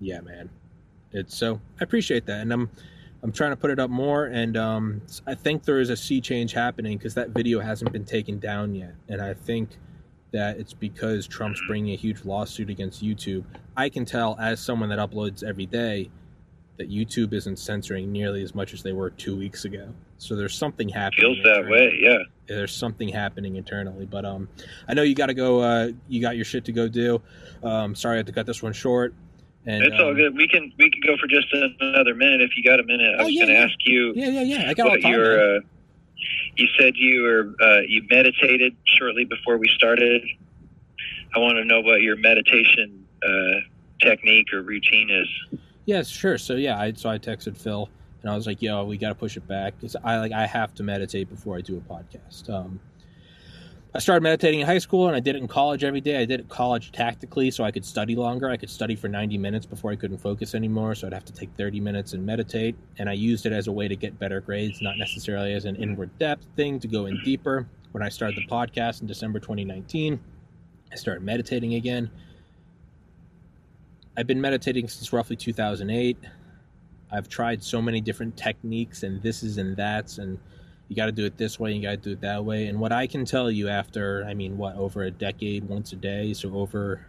[0.00, 0.48] yeah man
[1.12, 2.70] it's so i appreciate that and i'm
[3.22, 6.20] i'm trying to put it up more and um i think there is a sea
[6.20, 9.70] change happening because that video hasn't been taken down yet and i think
[10.32, 13.44] that it's because trump's bringing a huge lawsuit against youtube
[13.76, 16.08] i can tell as someone that uploads every day
[16.76, 20.54] that youtube isn't censoring nearly as much as they were two weeks ago so there's
[20.56, 21.96] something happening Feels that way.
[22.00, 22.18] Yeah.
[22.46, 24.06] there's something happening internally.
[24.06, 24.48] But um,
[24.88, 25.60] I know you got to go.
[25.60, 27.20] Uh, you got your shit to go do.
[27.62, 29.12] Um, sorry I had to cut this one short.
[29.66, 30.34] And it's all um, good.
[30.34, 33.16] We can we can go for just another minute if you got a minute.
[33.18, 33.64] I Oh, was yeah, going to yeah.
[33.66, 34.70] ask you Yeah, yeah, yeah.
[34.70, 35.12] I got all what time.
[35.12, 35.56] your.
[35.56, 35.60] Uh,
[36.56, 40.22] you said you were uh, you meditated shortly before we started.
[41.34, 43.60] I want to know what your meditation uh,
[44.00, 45.58] technique or routine is.
[45.86, 46.38] Yes, sure.
[46.38, 47.88] So yeah, I so I texted Phil
[48.22, 50.46] and I was like, "Yo, we got to push it back because I like I
[50.46, 52.80] have to meditate before I do a podcast." Um,
[53.96, 56.20] I started meditating in high school and I did it in college every day.
[56.20, 58.50] I did it college tactically so I could study longer.
[58.50, 61.32] I could study for 90 minutes before I couldn't focus anymore, so I'd have to
[61.32, 62.74] take 30 minutes and meditate.
[62.98, 65.76] And I used it as a way to get better grades, not necessarily as an
[65.76, 67.68] inward depth thing to go in deeper.
[67.92, 70.18] When I started the podcast in December 2019,
[70.90, 72.10] I started meditating again.
[74.16, 76.16] I've been meditating since roughly 2008.
[77.10, 80.38] I've tried so many different techniques and thises and that's and
[80.88, 82.66] you got to do it this way, and you got to do it that way.
[82.66, 85.96] And what I can tell you after, I mean, what over a decade, once a
[85.96, 87.06] day, so over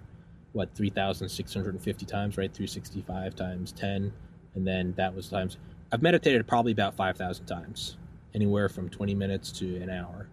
[0.53, 2.53] what 3,650 times, right?
[2.53, 4.13] 365 times 10,
[4.55, 5.57] and then that was times.
[5.91, 7.97] I've meditated probably about 5,000 times,
[8.33, 10.29] anywhere from 20 minutes to an hour.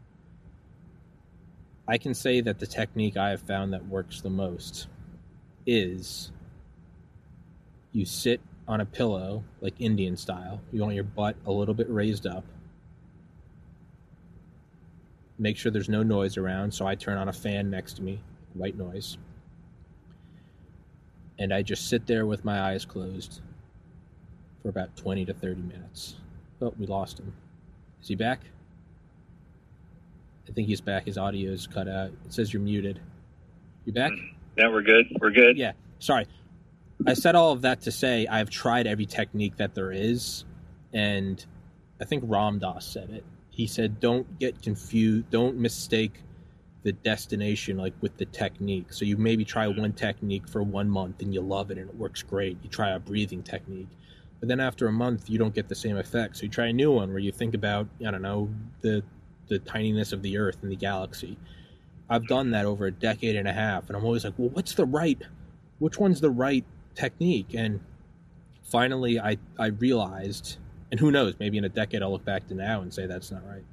[1.89, 4.87] I can say that the technique I have found that works the most
[5.67, 6.31] is
[7.93, 10.61] you sit on a pillow like Indian style.
[10.73, 12.45] You want your butt a little bit raised up.
[15.39, 18.21] Make sure there's no noise around, so I turn on a fan next to me,
[18.55, 19.19] white noise.
[21.39, 23.41] And I just sit there with my eyes closed
[24.63, 26.17] for about 20 to 30 minutes.
[26.61, 27.33] Oh, we lost him.
[28.01, 28.41] Is he back?
[30.49, 31.07] I think he's back.
[31.07, 32.11] His audio is cut out.
[32.25, 33.01] It says you're muted.
[33.85, 34.13] You back?
[34.13, 35.07] Mm, yeah, we're good.
[35.21, 35.57] We're good.
[35.57, 35.73] Yeah.
[35.99, 36.27] Sorry.
[37.07, 40.45] I said all of that to say I've tried every technique that there is,
[40.93, 41.45] and
[42.01, 43.25] I think Ram Dass said it.
[43.51, 45.31] He said, "Don't get confused.
[45.31, 46.23] Don't mistake
[46.83, 48.93] the destination like with the technique.
[48.93, 49.81] So you maybe try mm-hmm.
[49.81, 52.59] one technique for one month and you love it and it works great.
[52.63, 53.89] You try a breathing technique,
[54.41, 56.37] but then after a month you don't get the same effect.
[56.37, 58.51] So you try a new one where you think about I don't know
[58.81, 59.03] the
[59.49, 61.37] the tininess of the Earth and the galaxy.
[62.09, 62.35] I've mm-hmm.
[62.35, 64.87] done that over a decade and a half, and I'm always like, well, what's the
[64.87, 65.21] right?
[65.79, 66.65] Which one's the right
[66.95, 67.55] technique?
[67.55, 67.81] And
[68.65, 70.59] finally, I I realized,
[70.91, 73.31] and who knows, maybe in a decade I'll look back to now and say that's
[73.31, 73.65] not right.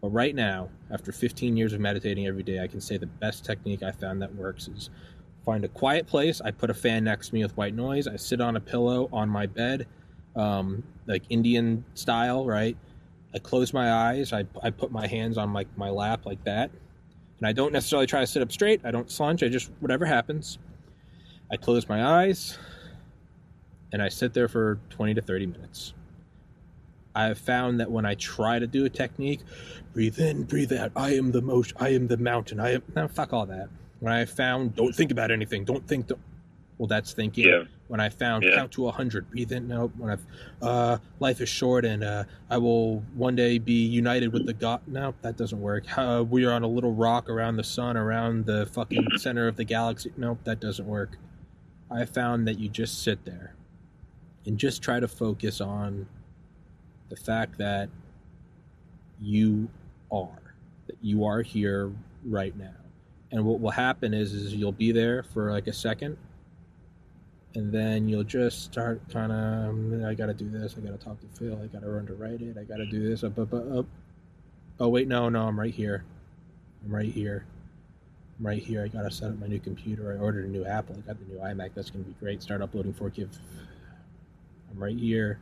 [0.00, 3.44] But right now, after 15 years of meditating every day, I can say the best
[3.44, 4.88] technique I found that works is
[5.44, 6.40] find a quiet place.
[6.40, 8.06] I put a fan next to me with white noise.
[8.06, 9.86] I sit on a pillow on my bed,
[10.36, 12.76] um, like Indian style, right?
[13.34, 14.32] I close my eyes.
[14.32, 16.70] I, I put my hands on my, my lap like that.
[17.38, 18.80] And I don't necessarily try to sit up straight.
[18.84, 19.44] I don't slunge.
[19.44, 20.58] I just, whatever happens.
[21.50, 22.58] I close my eyes
[23.92, 25.94] and I sit there for 20 to 30 minutes.
[27.14, 29.40] I have found that when I try to do a technique,
[29.92, 30.92] breathe in, breathe out.
[30.94, 31.76] I am the motion.
[31.80, 32.60] I am the mountain.
[32.60, 32.82] I am.
[32.94, 33.68] No, fuck all that.
[33.98, 35.64] When I found, don't think about anything.
[35.64, 36.06] Don't think.
[36.06, 36.20] Don't,
[36.78, 37.48] well, that's thinking.
[37.48, 37.64] Yeah.
[37.88, 38.54] When I found Yeah.
[38.54, 39.66] count to a hundred, breathe in.
[39.66, 39.88] No.
[39.98, 40.24] When I've,
[40.62, 44.80] uh, life is short, and uh, I will one day be united with the God.
[44.86, 45.86] No, that doesn't work.
[45.98, 49.56] Uh, we are on a little rock around the sun, around the fucking center of
[49.56, 50.12] the galaxy.
[50.16, 51.16] No, that doesn't work.
[51.90, 53.54] I found that you just sit there,
[54.46, 56.06] and just try to focus on
[57.08, 57.88] the fact that
[59.20, 59.68] you
[60.12, 60.54] are
[60.86, 61.92] that you are here
[62.24, 62.74] right now.
[63.32, 66.16] And what will happen is is you'll be there for like a second
[67.54, 71.18] and then you'll just start kind of mm, i gotta do this i gotta talk
[71.20, 73.86] to phil i gotta run to write it i gotta do this up up up,
[74.78, 76.04] oh wait no no i'm right here.
[76.84, 77.44] I'm right here
[78.40, 81.00] right here i gotta set up my new computer i ordered a new apple i
[81.06, 83.28] got the new imac that's gonna be great start uploading 4k
[84.70, 85.38] i'm right here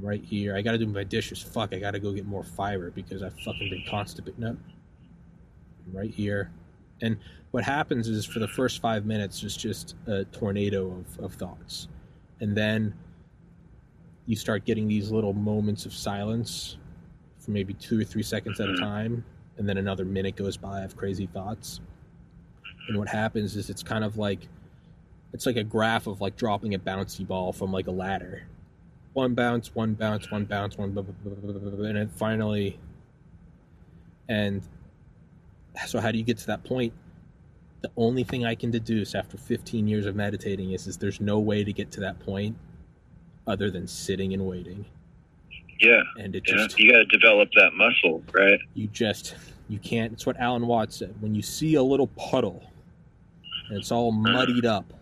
[0.00, 0.56] I'm right here.
[0.56, 1.42] I gotta do my dishes.
[1.42, 4.38] Fuck, I gotta go get more fiber because I've fucking been constipated.
[4.38, 4.48] No.
[4.48, 6.50] I'm right here.
[7.02, 7.16] And
[7.50, 11.88] what happens is for the first five minutes, it's just a tornado of, of thoughts.
[12.40, 12.94] And then
[14.26, 16.76] you start getting these little moments of silence
[17.38, 18.84] for maybe two or three seconds at a mm-hmm.
[18.84, 19.24] time.
[19.60, 21.80] And then another minute goes by of crazy thoughts.
[22.88, 24.48] And what happens is it's kind of like
[25.34, 28.46] it's like a graph of like dropping a bouncy ball from like a ladder
[29.12, 32.10] one bounce, one bounce, one bounce, one, blah, blah, blah, blah, blah, blah, and it
[32.12, 32.78] finally.
[34.28, 34.62] And
[35.86, 36.92] so, how do you get to that point?
[37.82, 41.40] The only thing I can deduce after 15 years of meditating is, is there's no
[41.40, 42.56] way to get to that point
[43.48, 44.84] other than sitting and waiting.
[45.80, 46.02] Yeah.
[46.18, 46.54] And it Yeah.
[46.58, 48.60] just, You got to develop that muscle, right?
[48.74, 49.34] you just,
[49.70, 50.12] you can't.
[50.12, 51.14] It's what Alan Watts said.
[51.20, 52.62] When you see a little puddle
[53.68, 54.92] and it's all muddied up,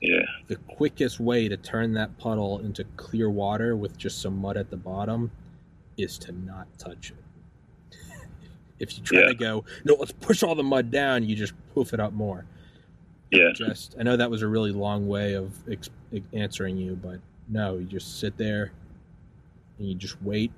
[0.00, 0.22] Yeah.
[0.48, 4.68] the quickest way to turn that puddle into clear water with just some mud at
[4.68, 5.30] the bottom
[5.96, 7.16] is to not touch it.
[8.78, 9.26] if you try Yeah.
[9.28, 12.44] to go, no, let's push all the mud down, you just poof it up more.
[13.30, 13.52] Yeah.
[13.54, 15.88] Just I know that was a really long way of ex-
[16.32, 18.72] answering you, but no, you just sit there
[19.78, 20.50] and you just wait.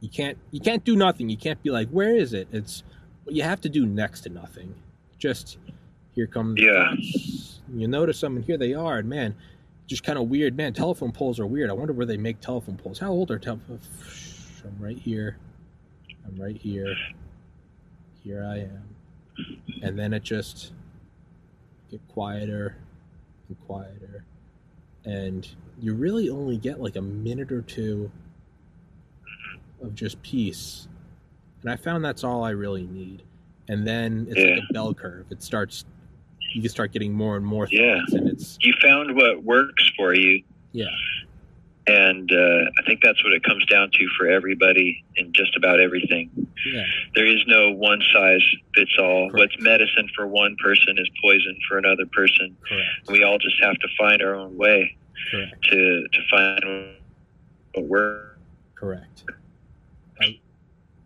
[0.00, 1.28] You can't you can't do nothing.
[1.28, 2.82] You can't be like, "Where is it?" It's
[3.28, 4.74] you have to do next to nothing.
[5.18, 5.58] Just
[6.14, 6.94] here comes Yeah.
[7.74, 8.98] You notice them, and here they are.
[8.98, 9.34] And man,
[9.86, 10.56] just kind of weird.
[10.56, 11.70] Man, telephone poles are weird.
[11.70, 12.98] I wonder where they make telephone poles.
[12.98, 13.80] How old are telephone?
[14.64, 15.36] I'm right here.
[16.26, 16.94] I'm right here.
[18.22, 18.84] Here I am.
[19.82, 20.72] And then it just
[21.90, 22.76] get quieter
[23.48, 24.24] and quieter.
[25.04, 25.48] And
[25.80, 28.10] you really only get like a minute or two
[29.82, 30.88] of just peace.
[31.62, 33.22] And I found that's all I really need.
[33.68, 34.54] And then it's Yeah.
[34.56, 35.26] like a bell curve.
[35.30, 35.84] It starts
[36.52, 38.00] you can start getting more and more Yeah.
[38.08, 40.88] and it's You found what works for you, yeah.
[41.86, 45.78] and uh, I think that's what it comes down to for everybody in just about
[45.78, 46.28] everything.
[46.66, 46.84] Yeah.
[47.14, 48.42] There is no one size
[48.74, 49.30] fits all.
[49.30, 49.52] Correct.
[49.52, 52.56] What's medicine for one person is poison for another person.
[52.68, 52.88] Correct.
[53.10, 54.96] We all just have to find our own way
[55.30, 55.62] Correct.
[55.70, 56.94] to to find
[57.74, 58.38] what works.
[58.74, 59.22] Correct.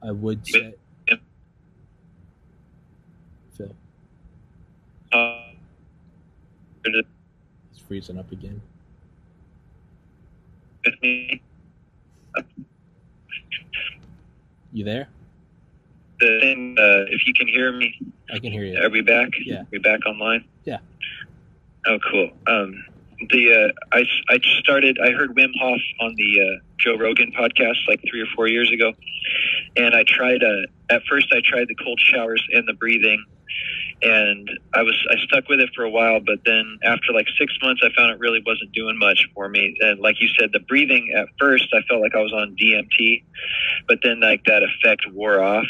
[0.05, 0.74] I, would say.
[3.55, 3.74] Phil,
[5.12, 5.42] Uh,
[6.84, 8.61] he's freezing up again.
[14.72, 15.09] You there?
[16.20, 17.98] The thing, uh, if you can hear me,
[18.32, 18.78] I can hear you.
[18.80, 19.30] are we back?
[19.44, 19.62] Yeah.
[19.70, 20.44] we back online?
[20.64, 20.78] Yeah.
[21.86, 22.30] Oh, cool.
[22.46, 22.84] Um,
[23.30, 24.98] the uh, I I started.
[25.02, 28.70] I heard Wim Hof on the uh, Joe Rogan podcast like three or four years
[28.72, 28.92] ago,
[29.76, 30.42] and I tried.
[30.42, 33.24] Uh, at first, I tried the cold showers and the breathing,
[34.02, 36.20] and I was I stuck with it for a while.
[36.20, 39.76] But then after like six months, I found it really wasn't doing much for me.
[39.80, 43.24] And like you said, the breathing at first, I felt like I was on DMT,
[43.88, 45.66] but then like that effect wore off,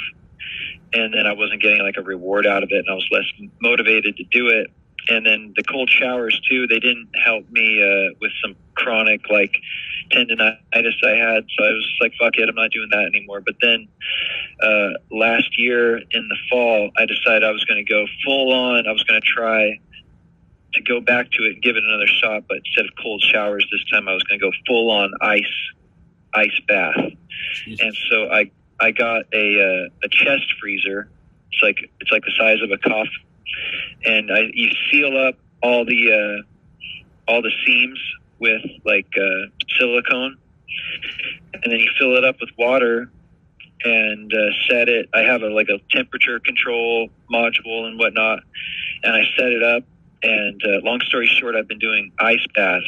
[0.92, 3.48] and then I wasn't getting like a reward out of it, and I was less
[3.60, 4.70] motivated to do it
[5.08, 9.54] and then the cold showers too they didn't help me uh, with some chronic like
[10.10, 11.44] tendonitis i had.
[11.56, 13.40] So i was like fuck it i'm not doing that anymore.
[13.40, 13.88] But then
[14.62, 18.86] uh, last year in the fall i decided i was going to go full on.
[18.86, 19.80] I was going to try
[20.74, 22.44] to go back to it and give it another shot.
[22.48, 25.44] But instead of cold showers this time i was going to go full on ice
[26.34, 26.96] ice bath.
[27.64, 27.80] Jesus.
[27.84, 28.50] and so I
[28.80, 31.08] I got a uh, a chest freezer.
[31.52, 33.10] It's like it's like the size of a coffin,
[34.04, 37.98] and I you seal up all the uh, all the seams
[38.38, 39.48] with like uh,
[39.78, 40.36] silicone,
[41.54, 43.10] and then you fill it up with water
[43.84, 45.08] and uh, set it.
[45.14, 48.40] I have a like a temperature control module and whatnot,
[49.02, 49.84] and I set it up.
[50.22, 52.86] And uh, long story short, I've been doing ice baths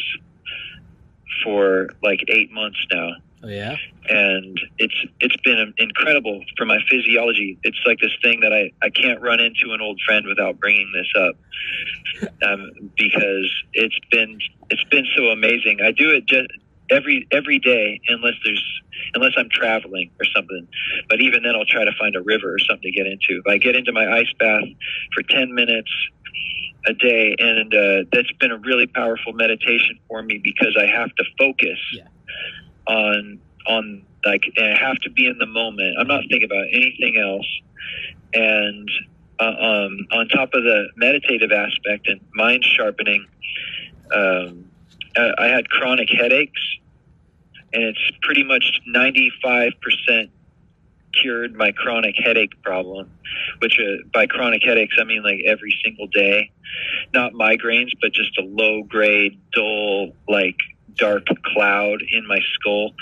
[1.45, 3.13] for like eight months now
[3.43, 3.77] oh yeah.
[4.09, 7.59] and it's it's been incredible for my physiology.
[7.63, 10.91] It's like this thing that I I can't run into an old friend without bringing
[10.93, 14.39] this up, um, because it's been
[14.71, 15.79] it's been so amazing.
[15.85, 16.49] I do it just
[16.91, 18.65] every every day unless there's
[19.15, 20.69] unless I'm traveling or something.
[21.09, 23.43] But even then, I'll try to find a river or something to get into.
[23.45, 24.65] But I get into my ice bath
[25.15, 25.91] for ten minutes
[26.89, 31.15] a day, and uh, that's been a really powerful meditation for me because I have
[31.17, 32.05] to focus Yeah.
[32.87, 35.97] On on like I have to be in the moment.
[35.99, 37.47] I'm not thinking about anything else.
[38.35, 38.91] And
[39.39, 43.27] uh, um, on top of the meditative aspect and mind sharpening,
[44.15, 44.71] um,
[45.17, 46.61] I, I had chronic headaches,
[47.73, 50.31] and it's pretty much 95 percent
[51.21, 53.11] cured my chronic headache problem.
[53.61, 56.51] Which uh, by chronic headaches, I mean like every single day,
[57.15, 60.57] not migraines, but just a low grade, dull, like
[60.99, 62.93] dark cloud in my skull.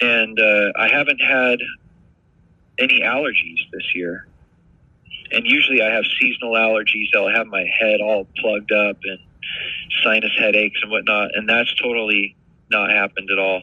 [0.00, 1.58] And uh, I haven't had
[2.78, 4.26] any allergies this year.
[5.30, 7.08] And usually I have seasonal allergies.
[7.14, 9.18] I'll have my head all plugged up and
[10.02, 11.30] sinus headaches and whatnot.
[11.34, 12.36] And that's totally
[12.70, 13.62] not happened at all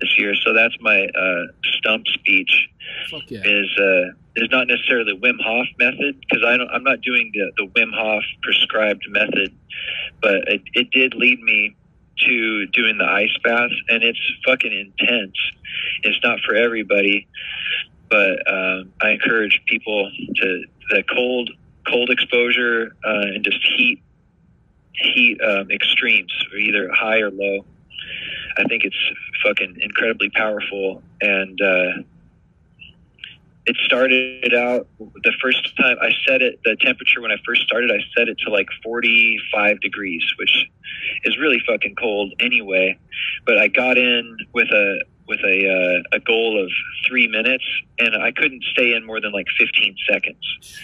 [0.00, 0.34] this year.
[0.34, 1.46] So that's my uh,
[1.78, 2.68] stump speech
[3.28, 3.40] yeah.
[3.44, 7.32] is uh, is not necessarily the Wim Hof method because I don't, I'm not doing
[7.34, 9.56] the, the Wim Hof prescribed method,
[10.22, 11.76] but it, it did lead me
[12.26, 15.36] to doing the ice bath, and it's fucking intense.
[16.02, 17.28] It's not for everybody,
[18.08, 21.50] but um, I encourage people to the cold
[21.86, 24.02] cold exposure uh, and just heat
[24.92, 27.64] heat um, extremes, or either high or low.
[28.58, 28.96] I think it's
[29.44, 32.02] fucking incredibly powerful, and uh,
[33.66, 36.60] it started out the first time I set it.
[36.64, 40.70] The temperature when I first started, I set it to like 45 degrees, which
[41.24, 42.98] is really fucking cold anyway.
[43.44, 46.70] But I got in with a with a uh, a goal of
[47.06, 47.64] three minutes,
[47.98, 50.80] and I couldn't stay in more than like 15 seconds.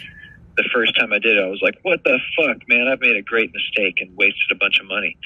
[0.56, 2.88] the first time I did it, I was like, "What the fuck, man?
[2.88, 5.16] I've made a great mistake and wasted a bunch of money."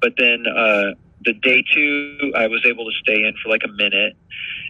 [0.00, 0.94] But then uh,
[1.24, 4.16] the day two, I was able to stay in for like a minute,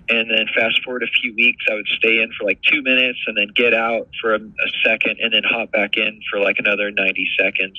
[0.09, 3.19] and then fast forward a few weeks, I would stay in for like two minutes
[3.27, 6.57] and then get out for a, a second, and then hop back in for like
[6.59, 7.79] another ninety seconds.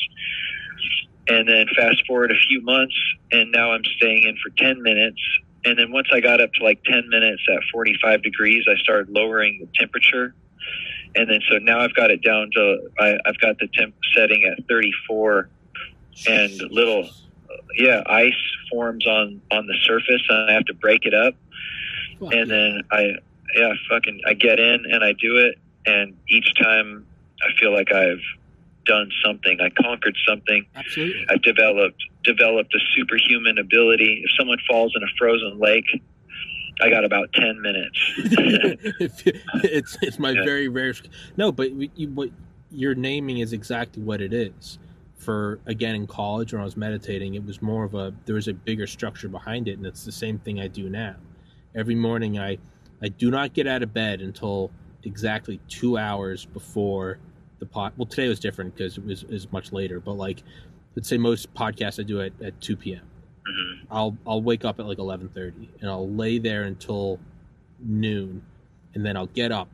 [1.27, 2.95] And then fast forward a few months,
[3.31, 5.21] and now I'm staying in for 10 minutes.
[5.63, 9.09] And then once I got up to like 10 minutes at 45 degrees, I started
[9.09, 10.33] lowering the temperature.
[11.15, 14.43] And then so now I've got it down to, I, I've got the temp setting
[14.45, 15.49] at 34
[16.27, 17.09] and little,
[17.77, 18.33] yeah, ice
[18.71, 21.35] forms on, on the surface and I have to break it up.
[22.19, 23.15] Fuck And then I,
[23.55, 25.55] yeah, fucking, I get in and I do it.
[25.85, 27.05] And each time
[27.41, 28.21] I feel like I've
[28.85, 29.59] done something.
[29.61, 30.65] I conquered something.
[30.75, 31.25] absolutely.
[31.29, 34.21] I've developed developed a superhuman ability.
[34.23, 35.85] If someone falls in a frozen lake,
[36.81, 37.97] I got about ten minutes.
[39.63, 40.43] it's it's my Yeah.
[40.43, 40.93] very rare.
[41.37, 42.29] No, but you, what
[42.71, 44.77] you're naming is exactly what it is.
[45.21, 48.47] For again in college when I was meditating, it was more of a there was
[48.47, 51.15] a bigger structure behind it, and it's the same thing I do now.
[51.75, 52.57] Every morning, I
[53.03, 54.71] I do not get out of bed until
[55.03, 57.19] exactly two hours before
[57.59, 57.93] the pot.
[57.97, 60.41] Well, today was different because it was is much later, but like
[60.95, 63.03] let's say most podcasts I do at at two p.m.
[63.47, 63.85] Mhm.
[63.91, 67.19] I'll I'll wake up at like eleven thirty and I'll lay there until
[67.79, 68.41] noon,
[68.95, 69.69] and then I'll get up,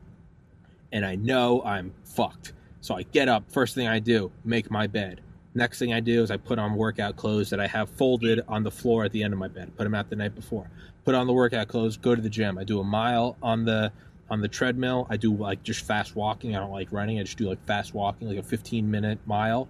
[0.92, 2.52] and I know I'm fucked.
[2.82, 3.50] So I get up.
[3.50, 5.22] First thing I do, make my bed.
[5.58, 8.62] Next thing I do is I put on workout clothes that I have folded on
[8.62, 9.76] the floor at the end of my bed.
[9.76, 10.70] Put them out the night before.
[11.04, 11.98] Put on the workout clothes.
[11.98, 12.60] Go to the gym.
[12.60, 13.92] I do a mile on the
[14.30, 15.08] on the treadmill.
[15.10, 16.56] I do like just fast walking.
[16.56, 17.20] I don't like running.
[17.20, 19.68] I just do like fast walking, like a 15 minute mile.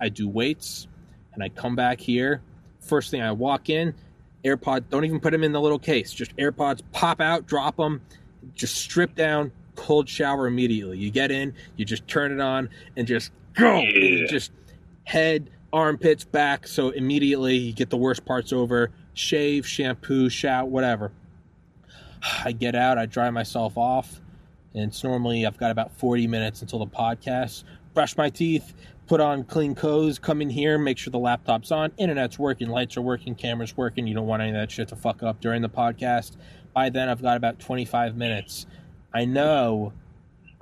[0.00, 0.88] I do weights,
[1.34, 2.40] and I come back here.
[2.80, 3.92] First thing I walk in,
[4.42, 4.84] AirPod.
[4.88, 6.14] Don't even put them in the little case.
[6.14, 8.00] Just AirPods pop out, drop them,
[8.54, 10.96] just strip down, cold shower immediately.
[10.96, 13.80] You get in, you just turn it on, and just go.
[13.80, 14.50] And just
[15.04, 16.66] head, armpits, back.
[16.66, 18.90] So immediately you get the worst parts over.
[19.14, 21.12] Shave, shampoo, shout, whatever.
[22.44, 24.20] I get out, I dry myself off,
[24.74, 27.64] and it's normally I've got about 40 minutes until the podcast.
[27.92, 28.74] Brush my teeth,
[29.06, 32.96] put on clean clothes, come in here, make sure the laptop's on, internet's working, lights
[32.96, 34.06] are working, camera's working.
[34.06, 36.36] You don't want any of that shit to fuck up during the podcast.
[36.72, 38.66] By then, I've got about 25 minutes.
[39.12, 39.92] I know,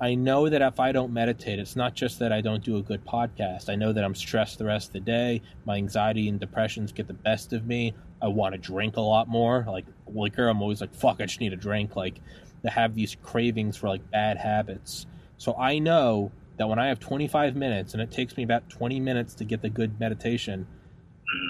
[0.03, 2.81] I know that if I don't meditate, it's not just that I don't do a
[2.81, 3.69] good podcast.
[3.69, 5.41] I know that I'm stressed the rest of the day.
[5.63, 7.93] My anxiety and depressions get the best of me.
[8.21, 9.63] I want to drink a lot more.
[9.65, 11.95] Like liquor, I'm always like, fuck, I just need a drink.
[11.95, 12.19] Like,
[12.63, 15.05] to have these cravings for like bad habits.
[15.37, 18.99] So I know that when I have 25 minutes and it takes me about 20
[18.99, 20.67] minutes to get the good meditation,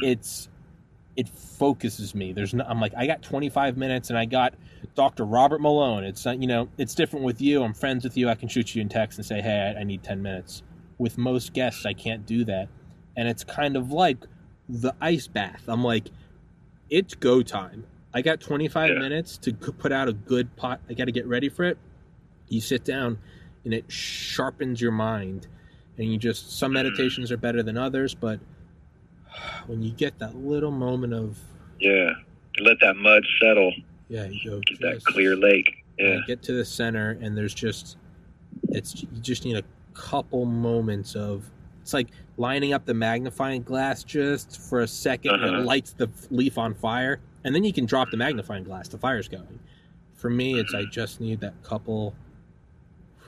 [0.03, 0.47] it's
[1.16, 2.34] it focuses me.
[2.34, 4.55] There's no, I'm like I got 25 minutes and I got
[4.95, 5.26] Dr.
[5.26, 6.03] Robert Malone.
[6.03, 7.64] It's not, you know, it's different with you.
[7.64, 8.30] I'm friends with you.
[8.30, 10.64] I can shoot you in text and say, "Hey, I, I need 10 minutes."
[10.97, 12.70] With most guests, I can't do that.
[13.16, 14.18] And it's kind of like
[14.70, 15.64] the ice bath.
[15.68, 16.09] I'm like
[16.89, 17.86] it's go time.
[18.14, 18.99] I got 25 Yeah.
[18.99, 20.80] minutes to put out a good pot.
[20.89, 21.78] I got to get ready for it.
[22.49, 23.18] You sit down
[23.66, 25.47] and it sharpens your mind.
[25.97, 26.76] And you just, some mm.
[26.76, 28.39] meditations are better than others, but
[29.67, 31.38] when you get that little moment of,
[31.79, 32.11] Yeah.
[32.59, 33.73] Let that mud settle.
[34.09, 35.84] yeah, you go, Get that clear lake.
[35.97, 36.19] Yeah.
[36.27, 37.97] Get to the center and there's just,
[38.69, 39.63] it's, you just need a
[39.93, 41.49] couple moments of,
[41.81, 42.07] it's like
[42.38, 45.45] lining up the magnifying glass just for a 2nd Uh-huh.
[45.61, 47.19] it lights the leaf on fire.
[47.43, 49.60] And then you can drop the magnifying glass, the fire's going.
[50.15, 52.15] For me, it's I just need that couple.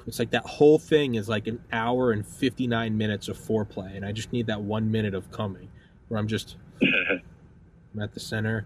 [0.07, 3.95] It's like that whole thing is like an hour and 59 minutes of foreplay.
[3.97, 5.67] And I just need that one minute of coming
[6.15, 8.65] where I'm just, I'm at the center.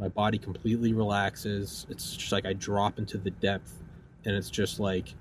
[0.00, 1.86] My body completely relaxes.
[1.88, 3.72] It's just like I drop into the depth.
[4.24, 5.14] And it's just like,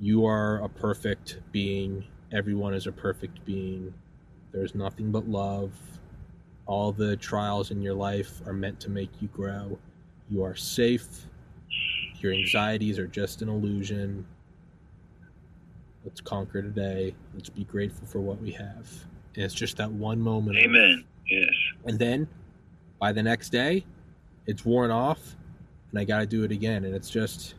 [0.00, 2.04] you are a perfect being.
[2.32, 3.92] Everyone is a perfect being.
[4.52, 5.72] There's nothing but love.
[6.64, 9.78] All the trials in your life are meant to make you grow.
[10.30, 11.26] You are safe.
[12.20, 14.24] Your anxieties are just an illusion.
[16.04, 17.14] Let's conquer today.
[17.34, 18.88] Let's be grateful for what we have.
[19.34, 20.56] And it's just that one moment.
[20.58, 21.04] Amen.
[21.26, 21.48] Yes.
[21.86, 22.28] and then
[23.00, 23.84] by the next day,
[24.46, 25.36] it's worn off,
[25.90, 26.84] and I got to do it again.
[26.84, 27.54] And it's just,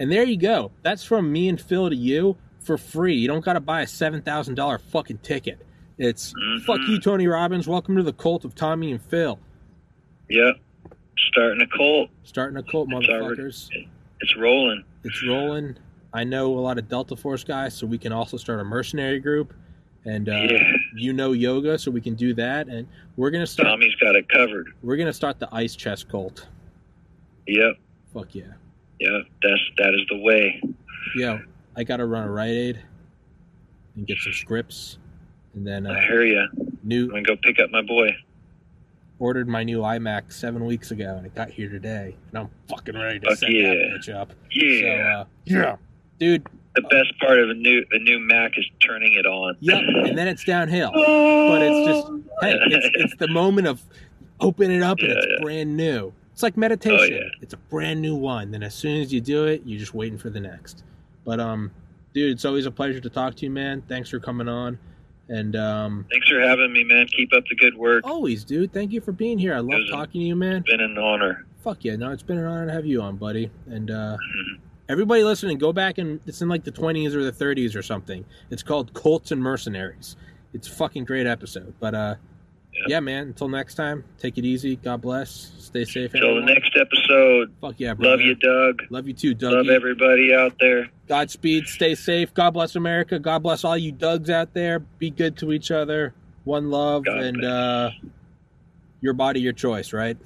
[0.00, 0.72] and there you go.
[0.82, 3.14] That's from me and Phil to you for free.
[3.14, 5.64] You don't got to buy a seven thousand dollar fucking ticket.
[5.98, 6.32] It's
[6.66, 6.88] fuck Mhm.
[6.88, 7.68] you, Tony Robbins.
[7.68, 9.38] Welcome to the cult of Tommy and Phil.
[10.28, 10.56] Yep.
[11.30, 12.10] Starting a cult.
[12.24, 13.68] Starting a cult, It's already- motherfuckers.
[14.20, 14.82] It's rolling.
[15.04, 15.76] It's rolling.
[16.12, 19.20] I know a lot of Delta Force guys, so we can also start a mercenary
[19.20, 19.54] group.
[20.06, 20.62] And uh, Yeah.
[20.94, 22.68] you know yoga, so we can do that.
[22.68, 23.66] And we're gonna start.
[23.68, 24.68] Tommy's got it covered.
[24.82, 26.46] We're gonna start the ice chest cult.
[27.48, 27.74] Yep.
[28.14, 28.44] Fuck yeah.
[29.00, 30.62] Yeah, That's that is the way.
[31.16, 31.40] Yo,
[31.76, 32.80] I got to run a Rite Aid
[33.94, 34.96] and get some scripts,
[35.54, 36.46] and then uh, I hear you.
[36.82, 38.08] new I'm gonna go pick up my boy.
[39.18, 42.94] ordered my new iMac seven weeks ago, and it got here today, and I'm fucking
[42.96, 43.68] ready to Fuck set yeah.
[43.68, 44.32] that bitch up.
[44.50, 44.80] Yeah.
[44.80, 44.88] So,
[45.20, 45.76] uh, yeah,
[46.18, 46.46] dude.
[46.76, 49.56] The best part of a new a new Mac is turning it on.
[49.60, 50.92] Yep, and then it's downhill.
[51.46, 52.08] But it's just
[52.42, 53.82] hey, it's, it's the moment of
[54.40, 55.42] open it up and Yeah, it's yeah.
[55.42, 56.12] brand new.
[56.32, 57.14] It's like meditation.
[57.14, 57.28] Oh, yeah.
[57.40, 58.50] It's a brand new one.
[58.50, 60.82] Then as soon as you do it, you're just waiting for the next.
[61.24, 61.70] But um,
[62.12, 63.82] dude, it's always a pleasure to talk to you, man.
[63.88, 64.78] Thanks for coming on,
[65.28, 67.06] and um, Thanks for having me, man.
[67.16, 68.04] Keep up the good work.
[68.06, 68.72] always, dude.
[68.72, 69.54] Thank you for being here.
[69.54, 70.56] I love was a- talking to you, man.
[70.56, 71.46] It's been an honor.
[71.64, 73.50] Fuck yeah, no, it's been an honor to have you on, buddy.
[73.66, 74.58] And uh, Mhm.
[74.88, 78.24] Everybody listening, go back and it's in like the 20s or the 30s or something.
[78.50, 80.16] It's called Cults and Mercenaries.
[80.54, 81.74] It's a fucking great episode.
[81.80, 82.14] But uh,
[82.72, 82.84] Yeah.
[82.88, 83.28] yeah, man.
[83.28, 84.76] Until next time, take it easy.
[84.76, 85.52] God bless.
[85.58, 86.14] Stay safe.
[86.14, 87.52] Until the next episode.
[87.60, 88.12] Fuck yeah, brother.
[88.12, 88.82] Love you, Doug.
[88.90, 89.52] Love you too, Doug.
[89.54, 90.88] Love everybody out there.
[91.08, 91.66] Godspeed.
[91.66, 92.32] Stay safe.
[92.32, 93.18] God bless America.
[93.18, 94.78] God bless all you Dougs out there.
[94.78, 96.14] Be good to each other.
[96.44, 97.50] One love God and bless.
[97.52, 97.90] uh,
[99.00, 99.92] your body, your choice.
[99.92, 100.16] Right.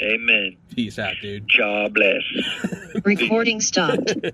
[0.00, 0.56] Amen.
[0.74, 1.50] Peace out, dude.
[1.56, 2.22] God bless.
[3.04, 4.14] Recording stopped.